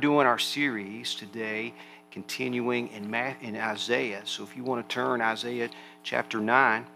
doing 0.00 0.26
our 0.26 0.38
series 0.38 1.14
today, 1.14 1.74
continuing 2.10 2.88
in, 2.88 3.14
in 3.14 3.56
Isaiah. 3.56 4.22
So 4.24 4.42
if 4.42 4.56
you 4.56 4.64
want 4.64 4.88
to 4.88 4.92
turn 4.92 5.20
Isaiah 5.20 5.68
chapter 6.02 6.40
9, 6.40 6.86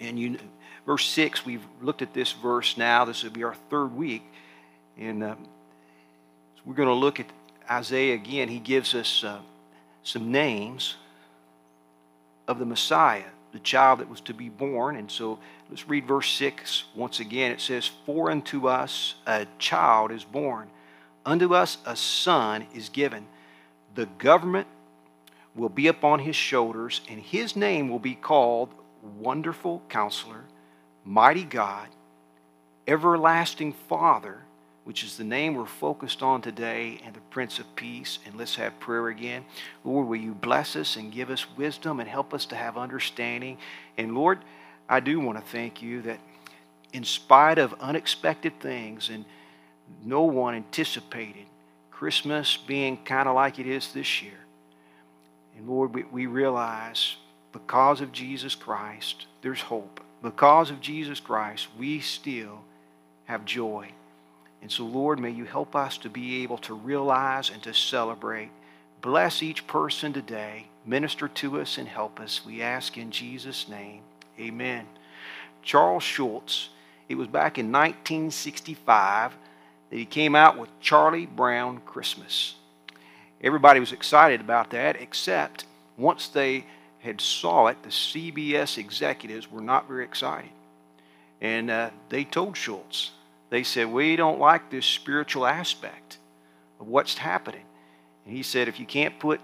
and 0.00 0.18
you, 0.18 0.38
verse 0.84 1.06
6, 1.06 1.46
we've 1.46 1.64
looked 1.80 2.02
at 2.02 2.12
this 2.12 2.32
verse 2.32 2.76
now. 2.76 3.04
This 3.04 3.22
will 3.22 3.30
be 3.30 3.44
our 3.44 3.54
third 3.70 3.94
week. 3.94 4.22
And 4.98 5.22
uh, 5.22 5.34
so 6.56 6.62
we're 6.66 6.74
going 6.74 6.88
to 6.88 6.94
look 6.94 7.20
at 7.20 7.26
Isaiah 7.70 8.14
again. 8.14 8.48
He 8.48 8.58
gives 8.58 8.94
us 8.94 9.22
uh, 9.24 9.38
some 10.02 10.32
names 10.32 10.96
of 12.48 12.58
the 12.58 12.66
Messiah, 12.66 13.24
the 13.52 13.58
child 13.60 14.00
that 14.00 14.08
was 14.08 14.20
to 14.22 14.34
be 14.34 14.48
born. 14.48 14.96
And 14.96 15.10
so 15.10 15.38
let's 15.70 15.88
read 15.88 16.06
verse 16.06 16.30
6 16.32 16.84
once 16.94 17.20
again. 17.20 17.52
It 17.52 17.60
says, 17.60 17.90
For 18.06 18.30
unto 18.30 18.68
us 18.68 19.14
a 19.26 19.46
child 19.58 20.10
is 20.10 20.24
born 20.24 20.68
Unto 21.28 21.54
us 21.54 21.76
a 21.84 21.94
son 21.94 22.66
is 22.74 22.88
given. 22.88 23.26
The 23.94 24.06
government 24.06 24.66
will 25.54 25.68
be 25.68 25.86
upon 25.86 26.20
his 26.20 26.34
shoulders, 26.34 27.02
and 27.06 27.20
his 27.20 27.54
name 27.54 27.90
will 27.90 27.98
be 27.98 28.14
called 28.14 28.70
Wonderful 29.18 29.82
Counselor, 29.90 30.44
Mighty 31.04 31.44
God, 31.44 31.88
Everlasting 32.86 33.74
Father, 33.74 34.38
which 34.84 35.04
is 35.04 35.18
the 35.18 35.24
name 35.24 35.54
we're 35.54 35.66
focused 35.66 36.22
on 36.22 36.40
today, 36.40 36.98
and 37.04 37.14
the 37.14 37.20
Prince 37.28 37.58
of 37.58 37.76
Peace. 37.76 38.20
And 38.24 38.34
let's 38.36 38.56
have 38.56 38.80
prayer 38.80 39.08
again. 39.08 39.44
Lord, 39.84 40.08
will 40.08 40.16
you 40.16 40.32
bless 40.32 40.76
us 40.76 40.96
and 40.96 41.12
give 41.12 41.28
us 41.28 41.44
wisdom 41.58 42.00
and 42.00 42.08
help 42.08 42.32
us 42.32 42.46
to 42.46 42.56
have 42.56 42.78
understanding? 42.78 43.58
And 43.98 44.14
Lord, 44.14 44.38
I 44.88 45.00
do 45.00 45.20
want 45.20 45.36
to 45.36 45.44
thank 45.52 45.82
you 45.82 46.00
that 46.02 46.20
in 46.94 47.04
spite 47.04 47.58
of 47.58 47.74
unexpected 47.80 48.60
things 48.60 49.10
and 49.10 49.26
no 50.04 50.22
one 50.22 50.54
anticipated 50.54 51.46
Christmas 51.90 52.56
being 52.56 52.96
kind 52.98 53.28
of 53.28 53.34
like 53.34 53.58
it 53.58 53.66
is 53.66 53.92
this 53.92 54.22
year. 54.22 54.38
And 55.56 55.68
Lord, 55.68 55.92
we, 55.92 56.04
we 56.04 56.26
realize 56.26 57.16
because 57.52 58.00
of 58.00 58.12
Jesus 58.12 58.54
Christ, 58.54 59.26
there's 59.42 59.62
hope. 59.62 60.00
Because 60.22 60.70
of 60.70 60.80
Jesus 60.80 61.20
Christ, 61.20 61.68
we 61.78 62.00
still 62.00 62.60
have 63.24 63.44
joy. 63.44 63.90
And 64.62 64.70
so, 64.70 64.84
Lord, 64.84 65.18
may 65.18 65.30
you 65.30 65.44
help 65.44 65.74
us 65.76 65.98
to 65.98 66.08
be 66.08 66.42
able 66.42 66.58
to 66.58 66.74
realize 66.74 67.50
and 67.50 67.62
to 67.62 67.74
celebrate. 67.74 68.50
Bless 69.00 69.42
each 69.42 69.66
person 69.66 70.12
today. 70.12 70.66
Minister 70.84 71.28
to 71.28 71.60
us 71.60 71.78
and 71.78 71.88
help 71.88 72.20
us. 72.20 72.44
We 72.44 72.62
ask 72.62 72.96
in 72.96 73.10
Jesus' 73.10 73.68
name. 73.68 74.02
Amen. 74.38 74.86
Charles 75.62 76.02
Schulz, 76.02 76.70
it 77.08 77.16
was 77.16 77.28
back 77.28 77.58
in 77.58 77.70
1965 77.72 79.36
that 79.90 79.96
he 79.96 80.04
came 80.04 80.34
out 80.34 80.58
with 80.58 80.68
Charlie 80.80 81.26
Brown 81.26 81.80
Christmas. 81.86 82.54
Everybody 83.40 83.80
was 83.80 83.92
excited 83.92 84.40
about 84.40 84.70
that, 84.70 85.00
except 85.00 85.64
once 85.96 86.28
they 86.28 86.64
had 87.00 87.20
saw 87.20 87.68
it, 87.68 87.82
the 87.82 87.90
CBS 87.90 88.78
executives 88.78 89.50
were 89.50 89.60
not 89.60 89.86
very 89.86 90.04
excited. 90.04 90.50
And 91.40 91.70
uh, 91.70 91.90
they 92.08 92.24
told 92.24 92.56
Schulz, 92.56 93.12
they 93.50 93.62
said, 93.62 93.86
We 93.86 94.16
don't 94.16 94.40
like 94.40 94.70
this 94.70 94.86
spiritual 94.86 95.46
aspect 95.46 96.18
of 96.80 96.88
what's 96.88 97.18
happening. 97.18 97.64
And 98.26 98.36
he 98.36 98.42
said, 98.42 98.68
If 98.68 98.80
you 98.80 98.86
can't 98.86 99.18
put 99.18 99.40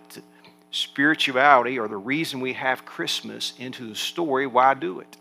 spirituality 0.71 1.79
or 1.79 1.87
the 1.87 1.97
reason 1.97 2.41
we 2.41 2.55
have 2.55 2.85
Christmas 2.85 3.55
into 3.59 3.89
the 3.89 3.95
story, 3.95 4.47
why 4.47 4.75
do 4.75 4.99
it? 4.99 5.17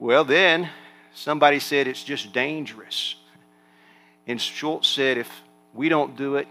Well, 0.00 0.24
then 0.24 0.70
somebody 1.14 1.60
said 1.60 1.86
it's 1.86 2.04
just 2.04 2.32
dangerous. 2.32 3.14
And 4.28 4.38
Schulz 4.38 4.86
said, 4.86 5.16
if 5.16 5.30
we 5.72 5.88
don't 5.88 6.14
do 6.16 6.36
it, 6.36 6.46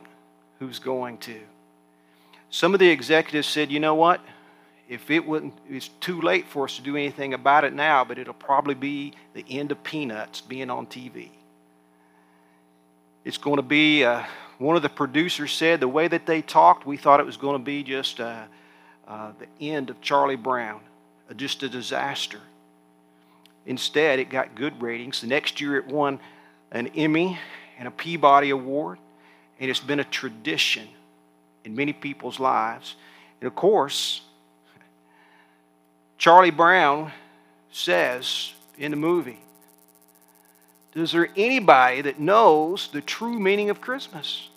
who's 0.60 0.80
going 0.80 1.20
to? 1.20 1.40
Some 2.50 2.74
of 2.74 2.80
the 2.80 2.90
executives 2.90 3.48
said, 3.48 3.72
you 3.72 3.80
know 3.80 3.94
what? 3.94 4.20
If 4.90 5.12
it 5.12 5.26
wouldn't, 5.26 5.54
it's 5.70 5.90
too 6.00 6.22
late 6.22 6.48
for 6.48 6.64
us 6.64 6.78
to 6.78 6.82
do 6.82 6.96
anything 6.96 7.34
about 7.34 7.66
it 7.66 7.74
now, 7.74 8.04
but 8.04 8.18
it'll 8.18 8.34
probably 8.34 8.74
be 8.74 9.14
the 9.34 9.46
end 9.48 9.72
of 9.72 9.84
Peanuts 9.84 10.42
being 10.42 10.70
on 10.70 10.88
TV. 10.88 11.30
It's 13.24 13.38
going 13.38 13.58
to 13.58 13.62
be, 13.62 14.04
uh, 14.04 14.24
one 14.58 14.76
of 14.76 14.82
the 14.82 14.90
producers 14.90 15.52
said, 15.52 15.80
the 15.80 15.88
way 15.88 16.08
that 16.08 16.26
they 16.26 16.42
talked, 16.42 16.88
we 16.88 16.98
thought 16.98 17.20
it 17.20 17.26
was 17.26 17.38
going 17.38 17.60
to 17.60 17.64
be 17.64 17.84
just 17.84 18.20
uh, 18.20 18.44
uh, 19.08 19.34
the 19.38 19.70
end 19.70 19.90
of 19.90 20.02
Charlie 20.02 20.38
Brown, 20.38 20.80
uh, 21.30 21.34
just 21.34 21.62
a 21.62 21.70
disaster. 21.70 22.40
Instead, 23.66 24.20
it 24.20 24.30
got 24.30 24.56
good 24.56 24.82
ratings. 24.82 25.20
The 25.22 25.28
next 25.28 25.60
year, 25.60 25.76
it 25.76 25.86
won 25.86 26.20
an 26.72 26.88
Emmy 26.96 27.38
and 27.78 27.88
a 27.88 27.92
Peabody 27.92 28.50
Award, 28.50 29.00
and 29.60 29.70
it's 29.70 29.80
been 29.80 30.00
a 30.00 30.04
tradition 30.04 30.88
in 31.64 31.76
many 31.76 31.94
people's 31.94 32.40
lives. 32.40 32.96
And 33.42 33.48
of 33.48 33.56
course, 33.56 34.22
Charlie 36.18 36.52
Brown 36.52 37.12
says 37.72 38.54
in 38.78 38.92
the 38.92 38.98
movie, 38.98 39.40
Is 40.96 41.12
there 41.12 41.30
anybody 41.36 42.02
that 42.02 42.20
knows 42.20 42.90
the 42.92 43.02
true 43.02 43.40
meaning 43.40 43.70
of 43.70 43.82
Christmas? 43.82 44.50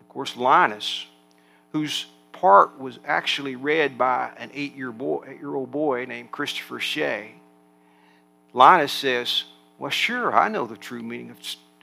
Of 0.00 0.08
course, 0.08 0.36
Linus, 0.36 1.06
whose 1.72 2.06
part 2.32 2.78
was 2.78 2.98
actually 3.04 3.56
read 3.56 3.98
by 3.98 4.30
an 4.38 4.50
eight-year 4.54 4.92
boy, 4.92 5.24
eight-year-old 5.26 5.70
boy 5.70 6.04
named 6.04 6.30
Christopher 6.30 6.78
Shea. 6.78 7.32
Linus 8.52 8.92
says, 8.92 9.44
well, 9.78 9.90
sure, 9.90 10.34
I 10.34 10.48
know 10.48 10.66
the 10.66 10.76
true 10.76 11.02
meaning 11.02 11.30
of, 11.30 11.38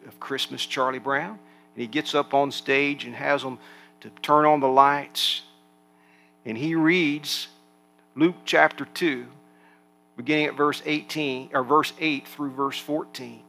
of 0.07 0.19
Christmas, 0.19 0.65
Charlie 0.65 0.99
Brown. 0.99 1.39
And 1.75 1.81
he 1.81 1.87
gets 1.87 2.13
up 2.13 2.33
on 2.33 2.51
stage 2.51 3.05
and 3.05 3.15
has 3.15 3.41
them 3.43 3.59
to 4.01 4.09
turn 4.21 4.45
on 4.45 4.59
the 4.59 4.67
lights. 4.67 5.41
And 6.45 6.57
he 6.57 6.75
reads 6.75 7.47
Luke 8.15 8.35
chapter 8.45 8.85
2, 8.85 9.25
beginning 10.17 10.45
at 10.45 10.55
verse 10.55 10.81
18, 10.85 11.51
or 11.53 11.63
verse 11.63 11.93
8 11.99 12.27
through 12.27 12.51
verse 12.51 12.77
14. 12.79 13.41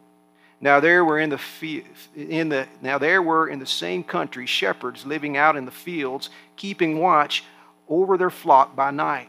Now 0.60 0.80
there 0.80 1.04
were 1.04 1.18
in 1.18 1.28
the 1.28 1.40
in 2.16 2.48
the 2.48 2.66
now 2.80 2.96
there 2.96 3.20
were 3.20 3.48
in 3.48 3.58
the 3.58 3.66
same 3.66 4.02
country 4.02 4.46
shepherds 4.46 5.04
living 5.04 5.36
out 5.36 5.56
in 5.56 5.66
the 5.66 5.70
fields, 5.70 6.30
keeping 6.56 6.98
watch 6.98 7.44
over 7.86 8.16
their 8.16 8.30
flock 8.30 8.74
by 8.74 8.90
night. 8.90 9.28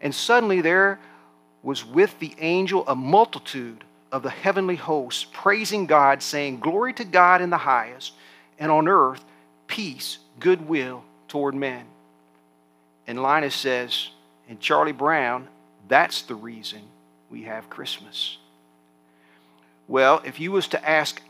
And 0.00 0.14
suddenly 0.14 0.60
there 0.60 0.98
was 1.62 1.84
with 1.84 2.18
the 2.18 2.34
angel 2.38 2.86
a 2.86 2.94
multitude 2.94 3.84
of 4.12 4.22
the 4.22 4.30
heavenly 4.30 4.76
hosts, 4.76 5.26
praising 5.32 5.86
God, 5.86 6.22
saying, 6.22 6.60
Glory 6.60 6.92
to 6.94 7.04
God 7.04 7.42
in 7.42 7.50
the 7.50 7.56
highest, 7.56 8.12
and 8.58 8.70
on 8.70 8.88
earth, 8.88 9.24
peace, 9.66 10.18
goodwill 10.38 11.02
toward 11.28 11.54
men. 11.54 11.84
And 13.06 13.22
Linus 13.22 13.54
says, 13.54 14.10
and 14.48 14.60
Charlie 14.60 14.92
Brown, 14.92 15.48
that's 15.88 16.22
the 16.22 16.34
reason 16.34 16.80
we 17.30 17.42
have 17.42 17.70
Christmas. 17.70 18.38
Well, 19.88 20.20
if 20.24 20.40
you 20.40 20.52
was 20.52 20.68
to 20.68 20.88
ask 20.88 21.20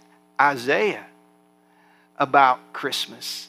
Isaiah 0.41 1.07
about 2.19 2.73
Christmas, 2.73 3.49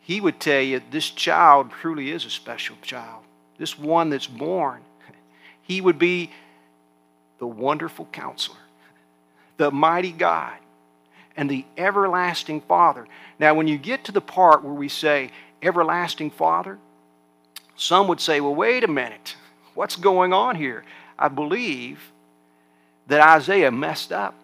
he 0.00 0.20
would 0.20 0.40
tell 0.40 0.60
you 0.60 0.80
this 0.90 1.10
child 1.10 1.70
truly 1.70 2.10
is 2.10 2.24
a 2.24 2.30
special 2.30 2.76
child. 2.82 3.22
This 3.58 3.78
one 3.78 4.10
that's 4.10 4.26
born, 4.26 4.80
he 5.62 5.80
would 5.80 5.98
be 5.98 6.30
the 7.38 7.46
wonderful 7.46 8.06
counselor, 8.12 8.58
the 9.56 9.70
mighty 9.70 10.12
God, 10.12 10.54
and 11.36 11.50
the 11.50 11.64
everlasting 11.76 12.60
Father. 12.60 13.06
Now, 13.38 13.54
when 13.54 13.68
you 13.68 13.78
get 13.78 14.04
to 14.04 14.12
the 14.12 14.20
part 14.20 14.62
where 14.62 14.74
we 14.74 14.88
say, 14.88 15.30
everlasting 15.62 16.30
Father, 16.30 16.78
some 17.76 18.08
would 18.08 18.20
say, 18.20 18.40
well, 18.40 18.54
wait 18.54 18.84
a 18.84 18.88
minute. 18.88 19.36
What's 19.74 19.96
going 19.96 20.32
on 20.32 20.56
here? 20.56 20.84
I 21.18 21.28
believe 21.28 22.12
that 23.06 23.20
Isaiah 23.20 23.70
messed 23.70 24.12
up. 24.12 24.34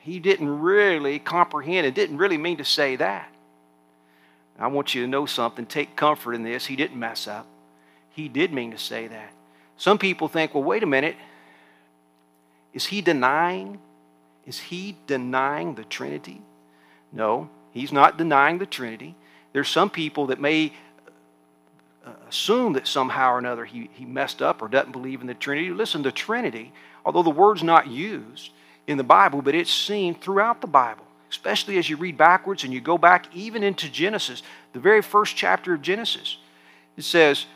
He 0.00 0.18
didn't 0.18 0.60
really 0.60 1.18
comprehend 1.18 1.86
it, 1.86 1.94
didn't 1.94 2.18
really 2.18 2.36
mean 2.36 2.58
to 2.58 2.64
say 2.64 2.96
that. 2.96 3.30
I 4.58 4.68
want 4.68 4.94
you 4.94 5.02
to 5.02 5.08
know 5.08 5.26
something. 5.26 5.66
Take 5.66 5.96
comfort 5.96 6.34
in 6.34 6.42
this. 6.42 6.66
He 6.66 6.76
didn't 6.76 6.98
mess 6.98 7.26
up. 7.26 7.46
He 8.14 8.28
did 8.28 8.52
mean 8.52 8.70
to 8.70 8.78
say 8.78 9.06
that. 9.08 9.32
Some 9.76 9.98
people 9.98 10.28
think, 10.28 10.54
well, 10.54 10.64
wait 10.64 10.82
a 10.82 10.86
minute. 10.86 11.16
Is 12.72 12.86
he 12.86 13.00
denying? 13.00 13.78
Is 14.46 14.58
he 14.58 14.96
denying 15.06 15.74
the 15.74 15.84
Trinity? 15.84 16.40
No, 17.12 17.48
He's 17.74 17.92
not 17.92 18.16
denying 18.16 18.58
the 18.58 18.66
Trinity. 18.66 19.16
There's 19.52 19.68
some 19.68 19.90
people 19.90 20.28
that 20.28 20.40
may 20.40 20.72
uh, 22.06 22.10
assume 22.28 22.74
that 22.74 22.86
somehow 22.86 23.32
or 23.32 23.38
another 23.38 23.64
he, 23.64 23.90
he 23.94 24.04
messed 24.04 24.40
up 24.40 24.62
or 24.62 24.68
doesn't 24.68 24.92
believe 24.92 25.20
in 25.20 25.26
the 25.26 25.34
Trinity. 25.34 25.70
Listen, 25.70 26.02
the 26.02 26.12
Trinity, 26.12 26.72
although 27.04 27.24
the 27.24 27.30
word's 27.30 27.64
not 27.64 27.88
used 27.88 28.50
in 28.86 28.96
the 28.96 29.04
Bible, 29.04 29.42
but 29.42 29.56
it's 29.56 29.72
seen 29.72 30.14
throughout 30.14 30.60
the 30.60 30.68
Bible, 30.68 31.04
especially 31.32 31.76
as 31.78 31.90
you 31.90 31.96
read 31.96 32.16
backwards 32.16 32.62
and 32.62 32.72
you 32.72 32.80
go 32.80 32.96
back 32.96 33.26
even 33.34 33.64
into 33.64 33.90
Genesis, 33.90 34.44
the 34.72 34.78
very 34.78 35.02
first 35.02 35.34
chapter 35.34 35.74
of 35.74 35.82
Genesis. 35.82 36.36
It 36.96 37.02
says, 37.02 37.46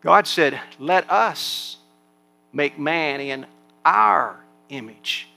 God 0.00 0.26
said, 0.26 0.60
Let 0.78 1.10
us 1.10 1.76
make 2.52 2.78
man 2.78 3.20
in 3.20 3.46
our 3.84 4.40
image. 4.68 5.28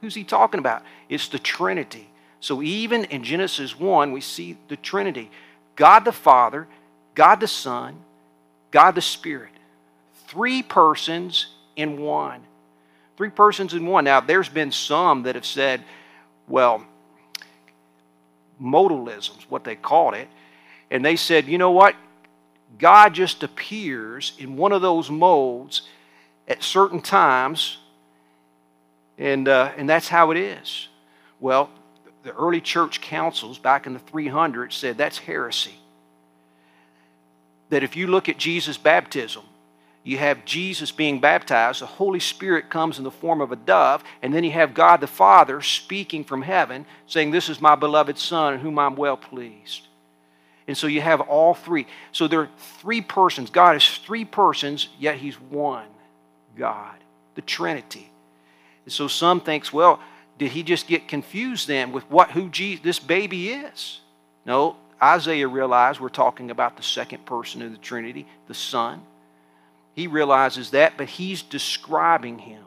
Who's 0.00 0.14
he 0.14 0.24
talking 0.24 0.58
about? 0.58 0.82
It's 1.08 1.28
the 1.28 1.38
Trinity. 1.38 2.08
So 2.40 2.62
even 2.62 3.04
in 3.04 3.24
Genesis 3.24 3.78
1, 3.78 4.12
we 4.12 4.20
see 4.20 4.58
the 4.68 4.76
Trinity 4.76 5.30
God 5.76 6.04
the 6.04 6.12
Father, 6.12 6.66
God 7.14 7.40
the 7.40 7.48
Son, 7.48 7.96
God 8.70 8.94
the 8.94 9.00
Spirit. 9.00 9.50
Three 10.26 10.62
persons 10.62 11.48
in 11.76 12.00
one. 12.00 12.42
Three 13.16 13.30
persons 13.30 13.74
in 13.74 13.86
one. 13.86 14.04
Now, 14.04 14.20
there's 14.20 14.48
been 14.48 14.72
some 14.72 15.22
that 15.24 15.34
have 15.34 15.46
said, 15.46 15.82
well, 16.48 16.84
modalism 18.60 19.38
is 19.38 19.44
what 19.48 19.64
they 19.64 19.76
called 19.76 20.14
it. 20.14 20.28
And 20.90 21.04
they 21.04 21.16
said, 21.16 21.46
you 21.46 21.58
know 21.58 21.70
what? 21.70 21.94
God 22.78 23.14
just 23.14 23.42
appears 23.42 24.32
in 24.38 24.56
one 24.56 24.72
of 24.72 24.82
those 24.82 25.10
modes 25.10 25.82
at 26.48 26.62
certain 26.62 27.00
times, 27.00 27.78
and, 29.18 29.48
uh, 29.48 29.72
and 29.76 29.88
that's 29.88 30.08
how 30.08 30.30
it 30.30 30.36
is. 30.36 30.88
Well, 31.40 31.70
the 32.22 32.32
early 32.32 32.60
church 32.60 33.00
councils 33.00 33.58
back 33.58 33.86
in 33.86 33.92
the 33.94 34.00
300s 34.00 34.72
said 34.72 34.96
that's 34.96 35.18
heresy. 35.18 35.74
That 37.70 37.82
if 37.82 37.96
you 37.96 38.06
look 38.06 38.28
at 38.28 38.38
Jesus' 38.38 38.76
baptism, 38.76 39.42
you 40.04 40.18
have 40.18 40.44
Jesus 40.44 40.92
being 40.92 41.18
baptized, 41.18 41.80
the 41.80 41.86
Holy 41.86 42.20
Spirit 42.20 42.68
comes 42.68 42.98
in 42.98 43.04
the 43.04 43.10
form 43.10 43.40
of 43.40 43.52
a 43.52 43.56
dove, 43.56 44.04
and 44.20 44.34
then 44.34 44.44
you 44.44 44.50
have 44.50 44.74
God 44.74 45.00
the 45.00 45.06
Father 45.06 45.62
speaking 45.62 46.24
from 46.24 46.42
heaven, 46.42 46.84
saying, 47.06 47.30
This 47.30 47.48
is 47.48 47.60
my 47.60 47.74
beloved 47.74 48.18
Son 48.18 48.54
in 48.54 48.60
whom 48.60 48.78
I'm 48.78 48.96
well 48.96 49.16
pleased. 49.16 49.88
And 50.66 50.76
so 50.76 50.86
you 50.86 51.00
have 51.00 51.20
all 51.20 51.54
three. 51.54 51.86
So 52.12 52.26
there 52.26 52.40
are 52.40 52.48
three 52.80 53.00
persons. 53.00 53.50
God 53.50 53.76
is 53.76 53.86
three 53.98 54.24
persons, 54.24 54.88
yet 54.98 55.16
He's 55.16 55.34
one 55.34 55.86
God, 56.56 56.96
the 57.34 57.42
Trinity. 57.42 58.10
And 58.84 58.92
so 58.92 59.08
some 59.08 59.40
thinks, 59.40 59.72
well, 59.72 60.00
did 60.38 60.52
he 60.52 60.62
just 60.62 60.86
get 60.86 61.08
confused 61.08 61.68
then 61.68 61.92
with 61.92 62.08
what 62.10 62.32
who 62.32 62.48
Jesus, 62.48 62.82
this 62.82 62.98
baby 62.98 63.50
is? 63.50 64.00
No, 64.44 64.76
Isaiah 65.02 65.48
realized 65.48 66.00
we're 66.00 66.08
talking 66.08 66.50
about 66.50 66.76
the 66.76 66.82
second 66.82 67.24
person 67.24 67.62
of 67.62 67.70
the 67.70 67.78
Trinity, 67.78 68.26
the 68.46 68.54
Son. 68.54 69.02
He 69.94 70.06
realizes 70.06 70.70
that, 70.70 70.94
but 70.96 71.08
he's 71.08 71.42
describing 71.42 72.38
him. 72.38 72.64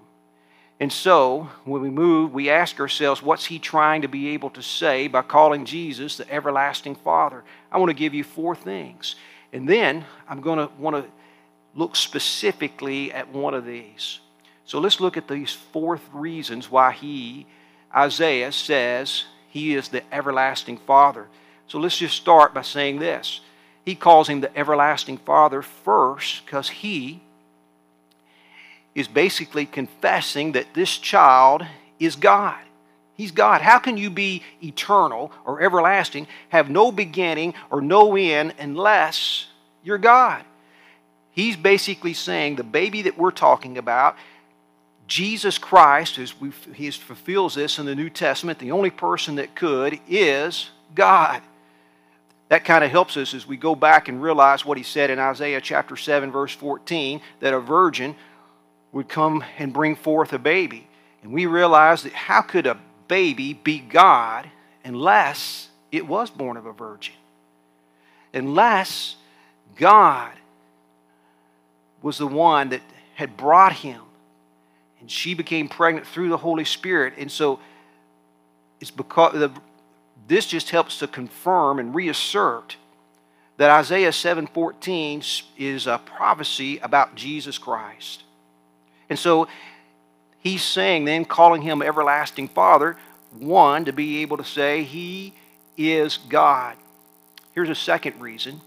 And 0.80 0.94
so, 0.94 1.50
when 1.66 1.82
we 1.82 1.90
move, 1.90 2.34
we 2.34 2.52
ask 2.52 2.80
ourselves, 2.80 3.24
what's 3.24 3.46
he 3.46 3.58
trying 3.58 4.04
to 4.04 4.08
be 4.08 4.30
able 4.30 4.52
to 4.52 4.62
say 4.62 5.08
by 5.08 5.24
calling 5.24 5.66
Jesus 5.66 6.18
the 6.18 6.32
everlasting 6.32 6.94
Father? 6.96 7.44
I 7.72 7.80
want 7.80 7.90
to 7.90 7.96
give 7.96 8.14
you 8.14 8.24
four 8.24 8.56
things. 8.56 9.16
And 9.52 9.68
then 9.68 10.06
I'm 10.30 10.42
going 10.42 10.60
to 10.60 10.72
want 10.78 10.96
to 10.96 11.12
look 11.74 11.96
specifically 11.96 13.12
at 13.12 13.34
one 13.34 13.56
of 13.56 13.66
these. 13.66 14.20
So 14.66 14.80
let's 14.80 15.00
look 15.00 15.18
at 15.18 15.28
these 15.28 15.54
four 15.54 16.00
reasons 16.14 16.70
why 16.70 16.92
he, 16.92 17.48
Isaiah, 17.96 18.52
says 18.52 19.26
he 19.50 19.74
is 19.74 19.90
the 19.90 20.04
everlasting 20.14 20.78
Father. 20.78 21.28
So 21.68 21.80
let's 21.80 21.98
just 21.98 22.18
start 22.18 22.54
by 22.54 22.62
saying 22.62 23.00
this. 23.00 23.42
He 23.84 23.96
calls 23.96 24.28
him 24.28 24.42
the 24.42 24.56
everlasting 24.58 25.18
Father 25.18 25.62
first 25.62 26.46
because 26.46 26.70
he 26.70 27.22
is 28.98 29.08
basically 29.08 29.68
confessing 29.68 30.54
that 30.54 30.74
this 30.74 30.98
child 30.98 31.64
is 32.00 32.16
God. 32.16 32.58
He's 33.14 33.32
God. 33.32 33.62
How 33.62 33.78
can 33.78 33.96
you 33.96 34.10
be 34.10 34.42
eternal 34.64 35.32
or 35.46 35.62
everlasting, 35.62 36.26
have 36.50 36.72
no 36.72 36.92
beginning 36.92 37.54
or 37.70 37.80
no 37.80 38.16
end 38.16 38.56
unless 38.58 39.46
you're 39.84 40.00
God? 40.00 40.44
He's 41.30 41.56
basically 41.56 42.16
saying 42.16 42.56
the 42.56 42.64
baby 42.64 43.04
that 43.04 43.20
we're 43.20 43.30
talking 43.30 43.78
about, 43.78 44.16
Jesus 45.06 45.60
Christ, 45.60 46.18
as 46.18 46.40
we, 46.42 46.50
he 46.74 46.90
fulfills 46.90 47.54
this 47.54 47.78
in 47.78 47.86
the 47.86 47.94
New 47.94 48.10
Testament, 48.10 48.58
the 48.58 48.72
only 48.72 48.90
person 48.90 49.36
that 49.36 49.54
could 49.54 50.00
is 50.10 50.72
God. 50.96 51.44
That 52.50 52.66
kind 52.66 52.84
of 52.84 52.90
helps 52.90 53.16
us 53.16 53.36
as 53.36 53.46
we 53.46 53.58
go 53.58 53.76
back 53.76 54.08
and 54.08 54.24
realize 54.24 54.66
what 54.66 54.78
he 54.78 54.84
said 54.84 55.12
in 55.12 55.20
Isaiah 55.20 55.62
chapter 55.62 55.96
7, 55.96 56.32
verse 56.32 56.56
14, 56.56 57.22
that 57.42 57.54
a 57.54 57.60
virgin 57.60 58.16
would 58.98 59.08
come 59.08 59.44
and 59.60 59.72
bring 59.72 59.96
forth 59.96 60.34
a 60.34 60.40
baby. 60.40 60.88
And 61.22 61.32
we 61.32 61.46
realized 61.46 62.04
that 62.04 62.14
how 62.14 62.42
could 62.42 62.66
a 62.66 62.80
baby 63.08 63.54
be 63.54 63.78
God 63.78 64.50
unless 64.84 65.70
it 65.92 66.08
was 66.08 66.32
born 66.32 66.58
of 66.58 66.66
a 66.66 66.74
virgin? 66.74 67.14
Unless 68.34 69.18
God 69.76 70.32
was 72.02 72.18
the 72.18 72.26
one 72.26 72.70
that 72.70 72.82
had 73.14 73.38
brought 73.38 73.74
him. 73.74 74.02
And 75.00 75.12
she 75.12 75.36
became 75.36 75.70
pregnant 75.70 76.08
through 76.08 76.30
the 76.30 76.38
Holy 76.38 76.66
Spirit. 76.66 77.14
And 77.20 77.32
so 77.32 77.60
it's 78.82 78.90
because 78.90 79.34
the, 79.34 79.52
this 80.28 80.48
just 80.48 80.72
helps 80.72 80.98
to 81.00 81.08
confirm 81.08 81.78
and 81.78 81.94
reassert 81.94 82.78
that 83.58 83.70
Isaiah 83.70 84.10
7:14 84.10 85.44
is 85.56 85.86
a 85.86 86.00
prophecy 86.04 86.80
about 86.80 87.14
Jesus 87.14 87.60
Christ. 87.60 88.24
And 89.10 89.18
so 89.18 89.48
he's 90.40 90.64
saying, 90.64 91.06
then 91.06 91.26
calling 91.26 91.62
him 91.62 91.82
everlasting 91.82 92.48
Father, 92.48 92.98
one, 93.32 93.86
to 93.86 93.94
be 93.94 94.22
able 94.22 94.38
to 94.38 94.44
say 94.44 94.84
he 94.84 95.34
is 95.78 96.18
God. 96.30 96.76
Here's 97.54 97.70
a 97.70 97.76
second 97.76 98.20
reason. 98.20 98.62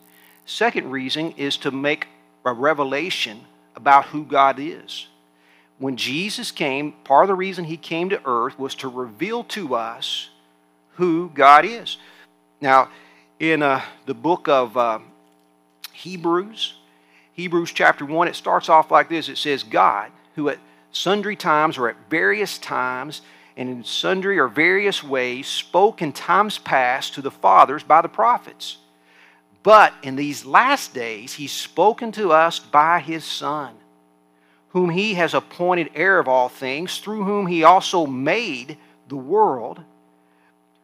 Second 0.47 0.91
reason 0.91 1.33
is 1.33 1.57
to 1.59 1.71
make 1.71 2.09
a 2.45 2.53
revelation 2.53 3.41
about 3.77 4.07
who 4.07 4.25
God 4.25 4.59
is. 4.59 5.07
When 5.79 5.97
Jesus 5.97 6.51
came, 6.51 6.93
part 7.05 7.25
of 7.25 7.29
the 7.29 7.35
reason 7.35 7.65
he 7.65 7.77
came 7.77 8.11
to 8.11 8.21
earth 8.25 8.59
was 8.59 8.75
to 8.77 8.89
reveal 8.89 9.45
to 9.45 9.75
us 9.75 10.29
who 10.97 11.31
God 11.35 11.65
is. 11.65 11.97
Now, 12.61 12.91
in 13.39 13.63
uh, 13.63 13.81
the 14.05 14.15
book 14.15 14.49
of 14.49 14.77
uh, 14.77 14.99
Hebrews, 15.93 16.75
Hebrews 17.33 17.73
chapter 17.73 18.05
1, 18.05 18.29
it 18.29 18.37
starts 18.37 18.69
off 18.69 18.91
like 18.91 19.09
this 19.09 19.29
it 19.31 19.39
says, 19.39 19.63
God, 19.63 20.11
who 20.41 20.49
at 20.49 20.59
sundry 20.91 21.37
times 21.37 21.77
or 21.77 21.89
at 21.91 21.97
various 22.09 22.57
times 22.57 23.21
and 23.57 23.69
in 23.69 23.85
sundry 23.85 24.39
or 24.39 24.49
various 24.49 25.05
ways 25.05 25.47
spoke 25.47 26.01
in 26.01 26.13
times 26.13 26.57
past 26.57 27.13
to 27.15 27.21
the 27.21 27.31
fathers 27.31 27.83
by 27.83 28.01
the 28.01 28.09
prophets. 28.09 28.79
But 29.63 29.93
in 30.03 30.17
these 30.17 30.47
last 30.47 30.95
days, 30.95 31.35
he's 31.35 31.53
spoken 31.53 32.11
to 32.13 32.33
us 32.33 32.59
by 32.59 33.01
his 33.01 33.23
Son, 33.23 33.75
whom 34.71 34.89
he 34.89 35.15
has 35.15 35.35
appointed 35.35 35.91
heir 35.95 36.19
of 36.19 36.27
all 36.27 36.49
things, 36.49 36.99
through 36.99 37.25
whom 37.25 37.47
he 37.47 37.63
also 37.63 38.07
made 38.07 38.79
the 39.09 39.17
world, 39.17 39.81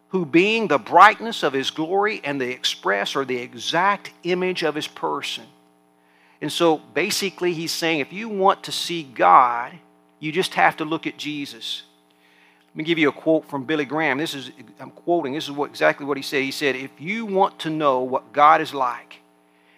who 0.09 0.27
being 0.27 0.69
the 0.69 0.79
brightness 0.79 1.43
of 1.43 1.55
his 1.55 1.71
glory 1.71 2.21
and 2.23 2.39
the 2.39 2.51
express 2.51 3.17
or 3.17 3.25
the 3.25 3.39
exact 3.39 4.13
image 4.23 4.63
of 4.63 4.75
his 4.75 4.87
person 4.87 5.47
and 6.41 6.53
so 6.53 6.79
basically, 6.79 7.53
he's 7.53 7.73
saying 7.73 8.01
if 8.01 8.13
you 8.13 8.29
want 8.29 8.65
to 8.65 8.73
see 8.73 9.03
God, 9.03 9.73
you 10.19 10.33
just 10.33 10.55
have 10.55 10.77
to 10.79 10.85
look 10.85 11.07
at 11.07 11.17
Jesus. 11.17 11.83
Let 12.69 12.77
me 12.77 12.85
give 12.85 12.99
you 12.99 13.09
a 13.09 13.13
quote 13.13 13.49
from 13.49 13.65
Billy 13.65 13.87
Graham. 13.87 14.19
This 14.19 14.35
is, 14.35 14.51
I'm 14.79 14.91
quoting, 14.91 15.33
this 15.33 15.45
is 15.45 15.51
what, 15.51 15.71
exactly 15.71 16.05
what 16.05 16.19
he 16.19 16.23
said. 16.23 16.43
He 16.43 16.51
said, 16.51 16.77
If 16.77 16.91
you 16.99 17.25
want 17.25 17.59
to 17.61 17.71
know 17.71 18.01
what 18.01 18.33
God 18.33 18.61
is 18.61 18.75
like, 18.75 19.21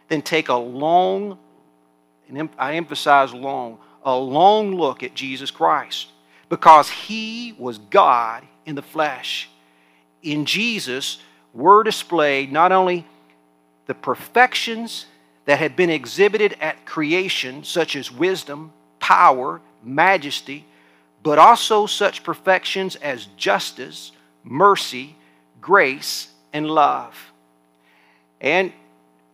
then 0.08 0.20
take 0.20 0.48
a 0.48 0.54
long, 0.54 1.38
and 2.28 2.48
I 2.58 2.74
emphasize 2.74 3.32
long, 3.32 3.78
a 4.04 4.16
long 4.16 4.74
look 4.74 5.02
at 5.02 5.14
Jesus 5.14 5.50
Christ. 5.50 6.08
Because 6.48 6.88
he 6.88 7.54
was 7.58 7.78
God 7.78 8.42
in 8.64 8.74
the 8.74 8.82
flesh. 8.82 9.48
In 10.22 10.44
Jesus 10.44 11.18
were 11.52 11.84
displayed 11.84 12.50
not 12.50 12.72
only 12.72 13.06
the 13.86 13.94
perfections 13.94 15.06
that 15.48 15.60
had 15.60 15.74
been 15.76 15.88
exhibited 15.88 16.54
at 16.60 16.84
creation, 16.84 17.64
such 17.64 17.96
as 17.96 18.12
wisdom, 18.12 18.70
power, 19.00 19.62
majesty, 19.82 20.66
but 21.22 21.38
also 21.38 21.86
such 21.86 22.22
perfections 22.22 22.96
as 22.96 23.24
justice, 23.38 24.12
mercy, 24.44 25.16
grace, 25.58 26.28
and 26.52 26.70
love. 26.70 27.32
And 28.42 28.74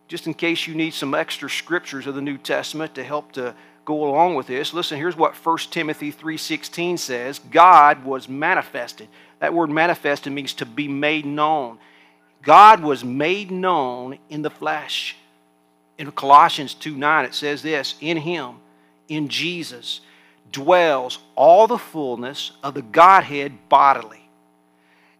just 0.07 0.25
in 0.25 0.33
case 0.33 0.65
you 0.67 0.73
need 0.73 0.93
some 0.93 1.13
extra 1.13 1.49
scriptures 1.49 2.07
of 2.07 2.15
the 2.15 2.21
New 2.21 2.37
Testament 2.37 2.95
to 2.95 3.03
help 3.03 3.33
to 3.33 3.53
go 3.83 4.05
along 4.05 4.35
with 4.35 4.47
this, 4.47 4.73
listen, 4.73 4.97
here's 4.97 5.17
what 5.17 5.35
1 5.35 5.57
Timothy 5.69 6.13
3:16 6.13 6.97
says, 6.97 7.39
God 7.39 8.05
was 8.05 8.29
manifested. 8.29 9.09
That 9.39 9.53
word 9.53 9.69
manifested 9.69 10.31
means 10.31 10.53
to 10.53 10.65
be 10.65 10.87
made 10.87 11.25
known. 11.25 11.77
God 12.41 12.83
was 12.83 13.03
made 13.03 13.51
known 13.51 14.17
in 14.29 14.43
the 14.43 14.49
flesh. 14.49 15.17
In 15.97 16.11
Colossians 16.11 16.73
2 16.73 16.95
9, 16.95 17.25
it 17.25 17.33
says 17.33 17.61
this 17.61 17.95
In 18.01 18.17
him, 18.17 18.55
in 19.07 19.27
Jesus, 19.27 20.01
dwells 20.51 21.19
all 21.35 21.67
the 21.67 21.77
fullness 21.77 22.51
of 22.63 22.73
the 22.73 22.81
Godhead 22.81 23.69
bodily. 23.69 24.29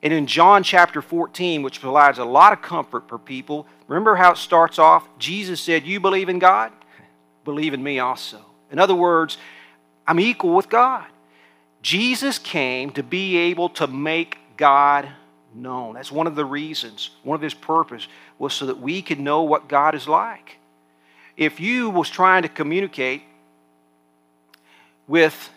And 0.04 0.14
in 0.14 0.28
John 0.28 0.64
chapter 0.64 1.02
14, 1.02 1.64
which 1.64 1.82
provides 1.82 2.20
a 2.20 2.26
lot 2.26 2.54
of 2.54 2.62
comfort 2.62 3.08
for 3.10 3.18
people, 3.18 3.66
remember 3.88 4.16
how 4.16 4.34
it 4.34 4.38
starts 4.38 4.78
off? 4.78 5.08
Jesus 5.18 5.60
said, 5.60 5.86
You 5.86 6.00
believe 6.00 6.30
in 6.30 6.40
God? 6.40 6.72
Believe 7.44 7.74
in 7.74 7.82
me 7.82 8.00
also. 8.00 8.40
In 8.72 8.80
other 8.80 8.96
words, 8.96 9.38
I'm 10.08 10.20
equal 10.20 10.56
with 10.56 10.70
God. 10.70 11.06
Jesus 11.82 12.38
came 12.40 12.90
to 12.92 13.04
be 13.04 13.38
able 13.38 13.70
to 13.70 13.88
make 13.88 14.38
God 14.58 15.08
known. 15.54 15.96
That's 15.96 16.12
one 16.12 16.28
of 16.28 16.36
the 16.36 16.46
reasons, 16.46 17.12
one 17.24 17.36
of 17.36 17.42
his 17.42 17.54
purpose 17.54 18.08
was 18.38 18.54
so 18.54 18.66
that 18.66 18.80
we 18.80 19.02
could 19.02 19.20
know 19.20 19.44
what 19.44 19.68
God 19.68 19.96
is 19.96 20.08
like. 20.08 20.58
If 21.38 21.60
you 21.60 21.90
was 21.90 22.10
trying 22.10 22.44
to 22.44 22.50
communicate 22.50 23.24
with 25.08 25.50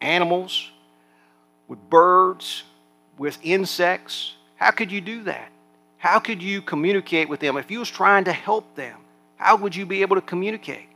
animals, 0.00 0.70
with 1.68 1.78
birds, 1.90 2.64
with 3.18 3.38
insects, 3.42 4.34
how 4.56 4.70
could 4.70 4.90
you 4.90 5.00
do 5.00 5.24
that? 5.24 5.50
How 5.98 6.18
could 6.18 6.42
you 6.42 6.62
communicate 6.62 7.28
with 7.28 7.40
them? 7.40 7.56
If 7.56 7.70
you 7.70 7.80
was 7.80 7.90
trying 7.90 8.24
to 8.24 8.32
help 8.32 8.74
them, 8.74 8.96
how 9.36 9.56
would 9.56 9.76
you 9.76 9.84
be 9.86 10.02
able 10.02 10.16
to 10.16 10.22
communicate? 10.22 10.88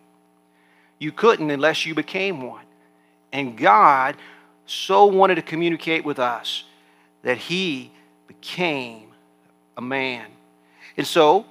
You 0.98 1.12
couldn't 1.12 1.50
unless 1.50 1.84
you 1.84 1.94
became 1.94 2.42
one. 2.42 2.64
And 3.32 3.56
God 3.56 4.16
so 4.66 5.06
wanted 5.06 5.34
to 5.34 5.42
communicate 5.42 6.04
with 6.04 6.18
us 6.18 6.64
that 7.22 7.36
he 7.36 7.90
became 8.26 9.08
a 9.76 9.82
man. 9.82 10.26
And 10.96 11.06
so, 11.06 11.46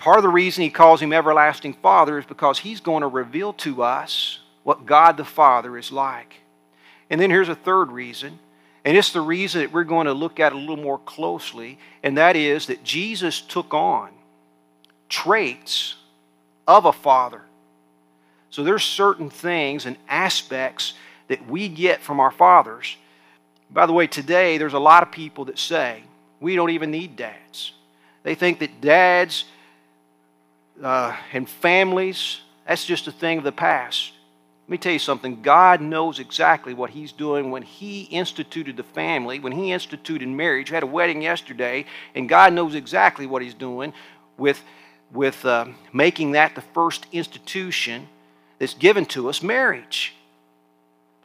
part 0.00 0.16
of 0.16 0.22
the 0.22 0.30
reason 0.30 0.62
he 0.62 0.70
calls 0.70 1.02
him 1.02 1.12
everlasting 1.12 1.74
father 1.74 2.18
is 2.18 2.24
because 2.24 2.58
he's 2.58 2.80
going 2.80 3.02
to 3.02 3.06
reveal 3.06 3.52
to 3.52 3.82
us 3.82 4.40
what 4.62 4.86
God 4.86 5.18
the 5.18 5.26
Father 5.26 5.76
is 5.76 5.92
like. 5.92 6.36
And 7.10 7.20
then 7.20 7.28
here's 7.28 7.50
a 7.50 7.54
third 7.54 7.92
reason, 7.92 8.38
and 8.82 8.96
it's 8.96 9.12
the 9.12 9.20
reason 9.20 9.60
that 9.60 9.72
we're 9.72 9.84
going 9.84 10.06
to 10.06 10.14
look 10.14 10.40
at 10.40 10.54
a 10.54 10.56
little 10.56 10.78
more 10.78 10.98
closely, 11.00 11.78
and 12.02 12.16
that 12.16 12.34
is 12.34 12.66
that 12.68 12.82
Jesus 12.82 13.42
took 13.42 13.74
on 13.74 14.08
traits 15.10 15.96
of 16.66 16.86
a 16.86 16.92
father. 16.92 17.42
So 18.48 18.64
there's 18.64 18.84
certain 18.84 19.28
things 19.28 19.84
and 19.84 19.98
aspects 20.08 20.94
that 21.28 21.46
we 21.46 21.68
get 21.68 22.00
from 22.00 22.20
our 22.20 22.30
fathers. 22.30 22.96
By 23.70 23.84
the 23.84 23.92
way, 23.92 24.06
today 24.06 24.56
there's 24.56 24.72
a 24.72 24.78
lot 24.78 25.02
of 25.02 25.12
people 25.12 25.44
that 25.44 25.58
say 25.58 26.04
we 26.40 26.56
don't 26.56 26.70
even 26.70 26.90
need 26.90 27.16
dads. 27.16 27.72
They 28.22 28.34
think 28.34 28.60
that 28.60 28.80
dads 28.80 29.44
uh, 30.82 31.16
and 31.32 31.48
families, 31.48 32.40
that's 32.66 32.84
just 32.84 33.06
a 33.06 33.12
thing 33.12 33.38
of 33.38 33.44
the 33.44 33.52
past. 33.52 34.12
Let 34.66 34.70
me 34.70 34.78
tell 34.78 34.92
you 34.92 35.00
something. 35.00 35.42
God 35.42 35.80
knows 35.80 36.20
exactly 36.20 36.74
what 36.74 36.90
He's 36.90 37.10
doing 37.10 37.50
when 37.50 37.62
He 37.62 38.02
instituted 38.02 38.76
the 38.76 38.84
family, 38.84 39.40
when 39.40 39.52
He 39.52 39.72
instituted 39.72 40.28
marriage. 40.28 40.70
We 40.70 40.74
had 40.74 40.84
a 40.84 40.86
wedding 40.86 41.22
yesterday, 41.22 41.86
and 42.14 42.28
God 42.28 42.52
knows 42.52 42.74
exactly 42.74 43.26
what 43.26 43.42
He's 43.42 43.54
doing 43.54 43.92
with, 44.36 44.62
with 45.12 45.44
uh, 45.44 45.66
making 45.92 46.32
that 46.32 46.54
the 46.54 46.60
first 46.60 47.06
institution 47.10 48.08
that's 48.60 48.74
given 48.74 49.06
to 49.06 49.28
us 49.28 49.42
marriage 49.42 50.14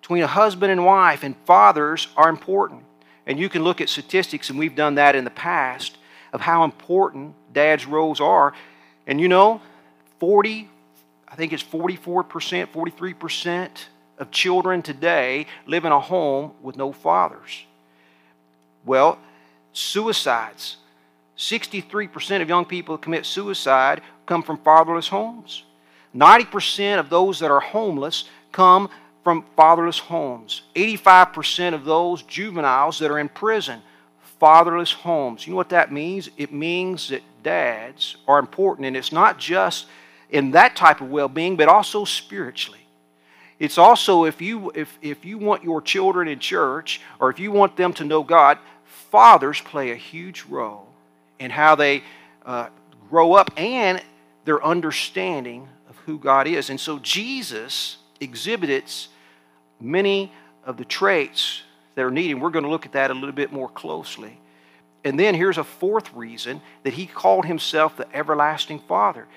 between 0.02 0.24
a 0.24 0.28
husband 0.28 0.72
and 0.72 0.86
wife, 0.86 1.24
and 1.24 1.36
fathers 1.46 2.08
are 2.16 2.30
important. 2.30 2.84
And 3.26 3.40
you 3.40 3.50
can 3.50 3.64
look 3.64 3.82
at 3.82 3.90
statistics, 3.90 4.52
and 4.52 4.60
we've 4.60 4.76
done 4.76 4.96
that 4.96 5.16
in 5.16 5.24
the 5.24 5.32
past, 5.32 5.98
of 6.32 6.42
how 6.42 6.64
important 6.64 7.34
dad's 7.54 7.88
roles 7.88 8.22
are. 8.22 8.54
And 9.08 9.20
you 9.22 9.28
know, 9.28 9.62
40, 10.20 10.70
I 11.28 11.36
think 11.36 11.54
it's 11.54 11.64
44%, 11.64 12.26
43% 12.68 13.70
of 14.18 14.32
children 14.32 14.82
today 14.82 15.48
live 15.66 15.86
in 15.86 15.92
a 15.92 16.00
home 16.00 16.52
with 16.62 16.78
no 16.78 16.92
fathers. 16.92 17.66
Well, 18.86 19.20
suicides. 19.74 20.78
63% 21.38 22.42
of 22.42 22.50
young 22.50 22.66
people 22.66 22.96
that 22.96 23.04
commit 23.04 23.26
suicide 23.26 24.02
come 24.26 24.42
from 24.42 24.58
fatherless 24.60 25.10
homes. 25.10 25.64
90% 26.16 27.00
of 27.00 27.10
those 27.10 27.40
that 27.40 27.52
are 27.52 27.60
homeless 27.60 28.24
come 28.52 28.90
from 29.24 29.44
fatherless 29.58 30.00
homes. 30.00 30.62
85% 30.76 31.74
of 31.74 31.84
those 31.84 32.22
juveniles 32.24 33.00
that 33.00 33.12
are 33.12 33.20
in 33.20 33.28
prison, 33.28 33.82
fatherless 34.40 34.94
homes. 34.94 35.46
You 35.46 35.52
know 35.52 35.58
what 35.58 35.70
that 35.70 35.92
means? 35.92 36.30
It 36.38 36.54
means 36.54 37.10
that 37.10 37.22
dads 37.46 38.18
are 38.28 38.40
important, 38.40 38.88
and 38.88 38.98
it's 38.98 39.12
not 39.12 39.38
just 39.38 39.86
in 40.30 40.52
that 40.52 40.76
type 40.76 41.00
of 41.00 41.10
well 41.10 41.30
being, 41.30 41.56
but 41.56 41.70
also 41.70 42.04
spiritually. 42.04 42.80
It's 43.60 43.78
also 43.78 44.26
if 44.26 44.42
you, 44.42 44.72
if, 44.76 44.98
if 45.02 45.24
you 45.24 45.38
want 45.38 45.64
your 45.64 45.82
children 45.82 46.28
in 46.28 46.40
church 46.40 47.00
or 47.20 47.30
if 47.30 47.40
you 47.40 47.52
want 47.52 47.78
them 47.78 47.94
to 47.94 48.04
know 48.04 48.22
God, 48.24 48.58
fathers 48.84 49.62
play 49.62 49.92
a 49.92 49.96
huge 49.96 50.44
role 50.50 50.90
in 51.40 51.52
how 51.52 51.76
they 51.76 52.04
uh, 52.46 52.68
grow 53.10 53.34
up 53.34 53.52
and 53.56 54.02
their 54.44 54.64
understanding 54.64 55.70
of 55.90 55.96
who 56.00 56.20
God 56.20 56.48
is. 56.48 56.70
And 56.70 56.80
so 56.80 57.00
Jesus 57.00 57.98
exhibits 58.20 59.08
many 59.80 60.34
of 60.66 60.76
the 60.76 60.86
traits 60.86 61.62
that 61.94 62.04
are 62.04 62.12
needed. 62.12 62.42
We're 62.42 62.50
going 62.50 62.66
to 62.66 62.72
look 62.72 62.86
at 62.86 62.92
that 62.94 63.10
a 63.12 63.14
little 63.14 63.32
bit 63.32 63.54
more 63.54 63.70
closely. 63.70 64.38
And 65.06 65.20
then 65.20 65.36
here's 65.36 65.60
a 65.60 65.64
fourth 65.64 66.12
reason 66.14 66.62
that 66.84 66.94
he 66.94 67.06
called 67.06 67.46
himself 67.46 67.96
the 67.96 68.08
everlasting 68.14 68.80
Father. 68.80 69.28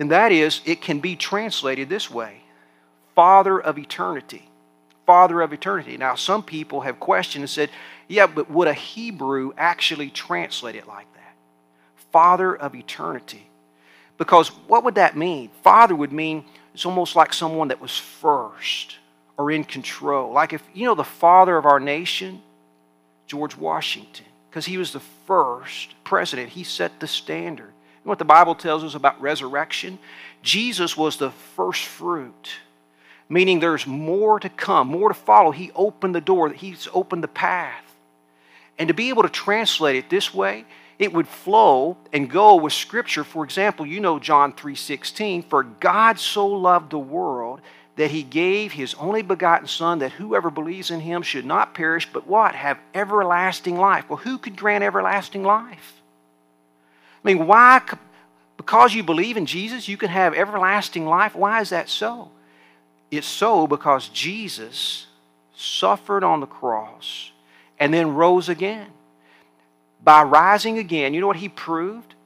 And 0.00 0.10
that 0.10 0.32
is, 0.32 0.60
it 0.66 0.82
can 0.82 0.98
be 0.98 1.16
translated 1.16 1.88
this 1.88 2.10
way 2.10 2.42
Father 3.14 3.58
of 3.58 3.78
eternity. 3.78 4.50
Father 5.06 5.40
of 5.40 5.54
eternity. 5.54 5.96
Now, 5.96 6.16
some 6.16 6.42
people 6.42 6.82
have 6.82 7.00
questioned 7.00 7.42
and 7.42 7.48
said, 7.48 7.70
yeah, 8.08 8.26
but 8.26 8.50
would 8.50 8.68
a 8.68 8.74
Hebrew 8.74 9.52
actually 9.56 10.10
translate 10.10 10.74
it 10.74 10.86
like 10.86 11.10
that? 11.14 11.34
Father 12.12 12.54
of 12.54 12.74
eternity. 12.74 13.48
Because 14.18 14.48
what 14.48 14.84
would 14.84 14.96
that 14.96 15.16
mean? 15.16 15.50
Father 15.62 15.94
would 15.94 16.12
mean 16.12 16.44
it's 16.74 16.84
almost 16.84 17.16
like 17.16 17.32
someone 17.32 17.68
that 17.68 17.80
was 17.80 17.96
first 17.96 18.96
or 19.38 19.50
in 19.50 19.64
control. 19.64 20.32
Like 20.32 20.52
if, 20.52 20.62
you 20.74 20.84
know, 20.84 20.94
the 20.94 21.04
father 21.04 21.56
of 21.56 21.64
our 21.64 21.80
nation, 21.80 22.42
George 23.26 23.56
Washington, 23.56 24.26
because 24.48 24.66
he 24.66 24.78
was 24.78 24.92
the 24.92 25.00
first 25.26 25.94
president, 26.04 26.50
he 26.50 26.64
set 26.64 27.00
the 27.00 27.06
standard. 27.06 27.72
What 28.04 28.18
the 28.18 28.24
Bible 28.24 28.54
tells 28.54 28.84
us 28.84 28.94
about 28.94 29.20
resurrection? 29.20 29.98
Jesus 30.42 30.96
was 30.96 31.18
the 31.18 31.30
first 31.30 31.84
fruit, 31.84 32.52
meaning 33.28 33.60
there's 33.60 33.86
more 33.86 34.40
to 34.40 34.48
come, 34.48 34.88
more 34.88 35.08
to 35.08 35.14
follow. 35.14 35.50
He 35.50 35.70
opened 35.74 36.14
the 36.14 36.20
door, 36.20 36.48
he's 36.50 36.88
opened 36.94 37.22
the 37.22 37.28
path. 37.28 37.84
And 38.78 38.88
to 38.88 38.94
be 38.94 39.10
able 39.10 39.24
to 39.24 39.28
translate 39.28 39.96
it 39.96 40.08
this 40.08 40.32
way, 40.32 40.64
it 40.98 41.12
would 41.12 41.28
flow 41.28 41.96
and 42.12 42.28
go 42.28 42.56
with 42.56 42.72
scripture 42.72 43.24
for 43.24 43.44
example 43.44 43.86
you 43.86 44.00
know 44.00 44.18
john 44.18 44.52
3.16 44.52 45.44
for 45.44 45.62
god 45.62 46.18
so 46.18 46.46
loved 46.46 46.90
the 46.90 46.98
world 46.98 47.37
that 47.98 48.12
he 48.12 48.22
gave 48.22 48.70
his 48.70 48.94
only 48.94 49.22
begotten 49.22 49.66
son 49.66 49.98
that 49.98 50.12
whoever 50.12 50.50
believes 50.50 50.92
in 50.92 51.00
him 51.00 51.20
should 51.20 51.44
not 51.44 51.74
perish 51.74 52.08
but 52.12 52.28
what? 52.28 52.54
Have 52.54 52.78
everlasting 52.94 53.76
life. 53.76 54.08
Well 54.08 54.18
who 54.18 54.38
could 54.38 54.56
grant 54.56 54.84
everlasting 54.84 55.42
life? 55.42 56.00
I 57.24 57.26
mean 57.26 57.46
why 57.48 57.82
because 58.56 58.94
you 58.94 59.02
believe 59.02 59.36
in 59.36 59.46
jesus 59.46 59.88
you 59.88 59.96
can 59.96 60.10
have 60.10 60.32
everlasting 60.32 61.06
life? 61.06 61.34
Why 61.34 61.60
is 61.60 61.70
that 61.70 61.88
so? 61.88 62.30
It's 63.10 63.26
so 63.26 63.66
because 63.66 64.08
jesus 64.08 65.06
suffered 65.56 66.22
on 66.22 66.38
the 66.38 66.46
cross 66.46 67.32
and 67.80 67.92
then 67.92 68.14
rose 68.14 68.48
again. 68.48 68.86
By 70.04 70.22
rising 70.22 70.78
again, 70.78 71.14
you 71.14 71.20
know 71.20 71.26
what 71.26 71.36
he 71.36 71.48
proved? 71.48 72.14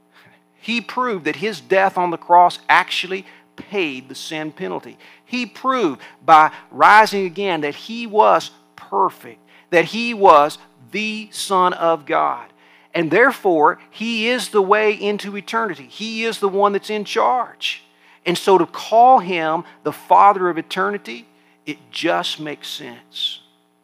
He 0.60 0.80
proved 0.80 1.24
that 1.24 1.36
his 1.36 1.60
death 1.60 1.98
on 1.98 2.10
the 2.10 2.16
cross 2.16 2.60
actually 2.68 3.26
paid 3.70 4.08
the 4.08 4.14
sin 4.14 4.52
penalty. 4.52 4.98
He 5.24 5.46
proved 5.46 6.00
by 6.24 6.52
rising 6.70 7.26
again 7.26 7.62
that 7.62 7.74
he 7.74 8.06
was 8.06 8.50
perfect, 8.76 9.40
that 9.70 9.86
he 9.86 10.14
was 10.14 10.58
the 10.90 11.28
Son 11.32 11.72
of 11.72 12.06
God. 12.06 12.46
And 12.94 13.10
therefore, 13.10 13.78
he 13.90 14.28
is 14.28 14.50
the 14.50 14.62
way 14.62 14.92
into 14.92 15.36
eternity. 15.36 15.86
He 15.86 16.24
is 16.24 16.38
the 16.38 16.48
one 16.48 16.72
that's 16.72 16.90
in 16.90 17.04
charge. 17.04 17.82
And 18.26 18.36
so 18.36 18.58
to 18.58 18.66
call 18.66 19.18
him 19.18 19.64
the 19.82 19.92
Father 19.92 20.48
of 20.48 20.58
eternity, 20.58 21.26
it 21.64 21.78
just 21.90 22.38
makes 22.38 22.68
sense. 22.68 23.40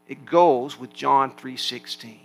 It 0.06 0.24
goes 0.24 0.78
with 0.78 0.92
John 0.92 1.30
3:16. 1.32 2.20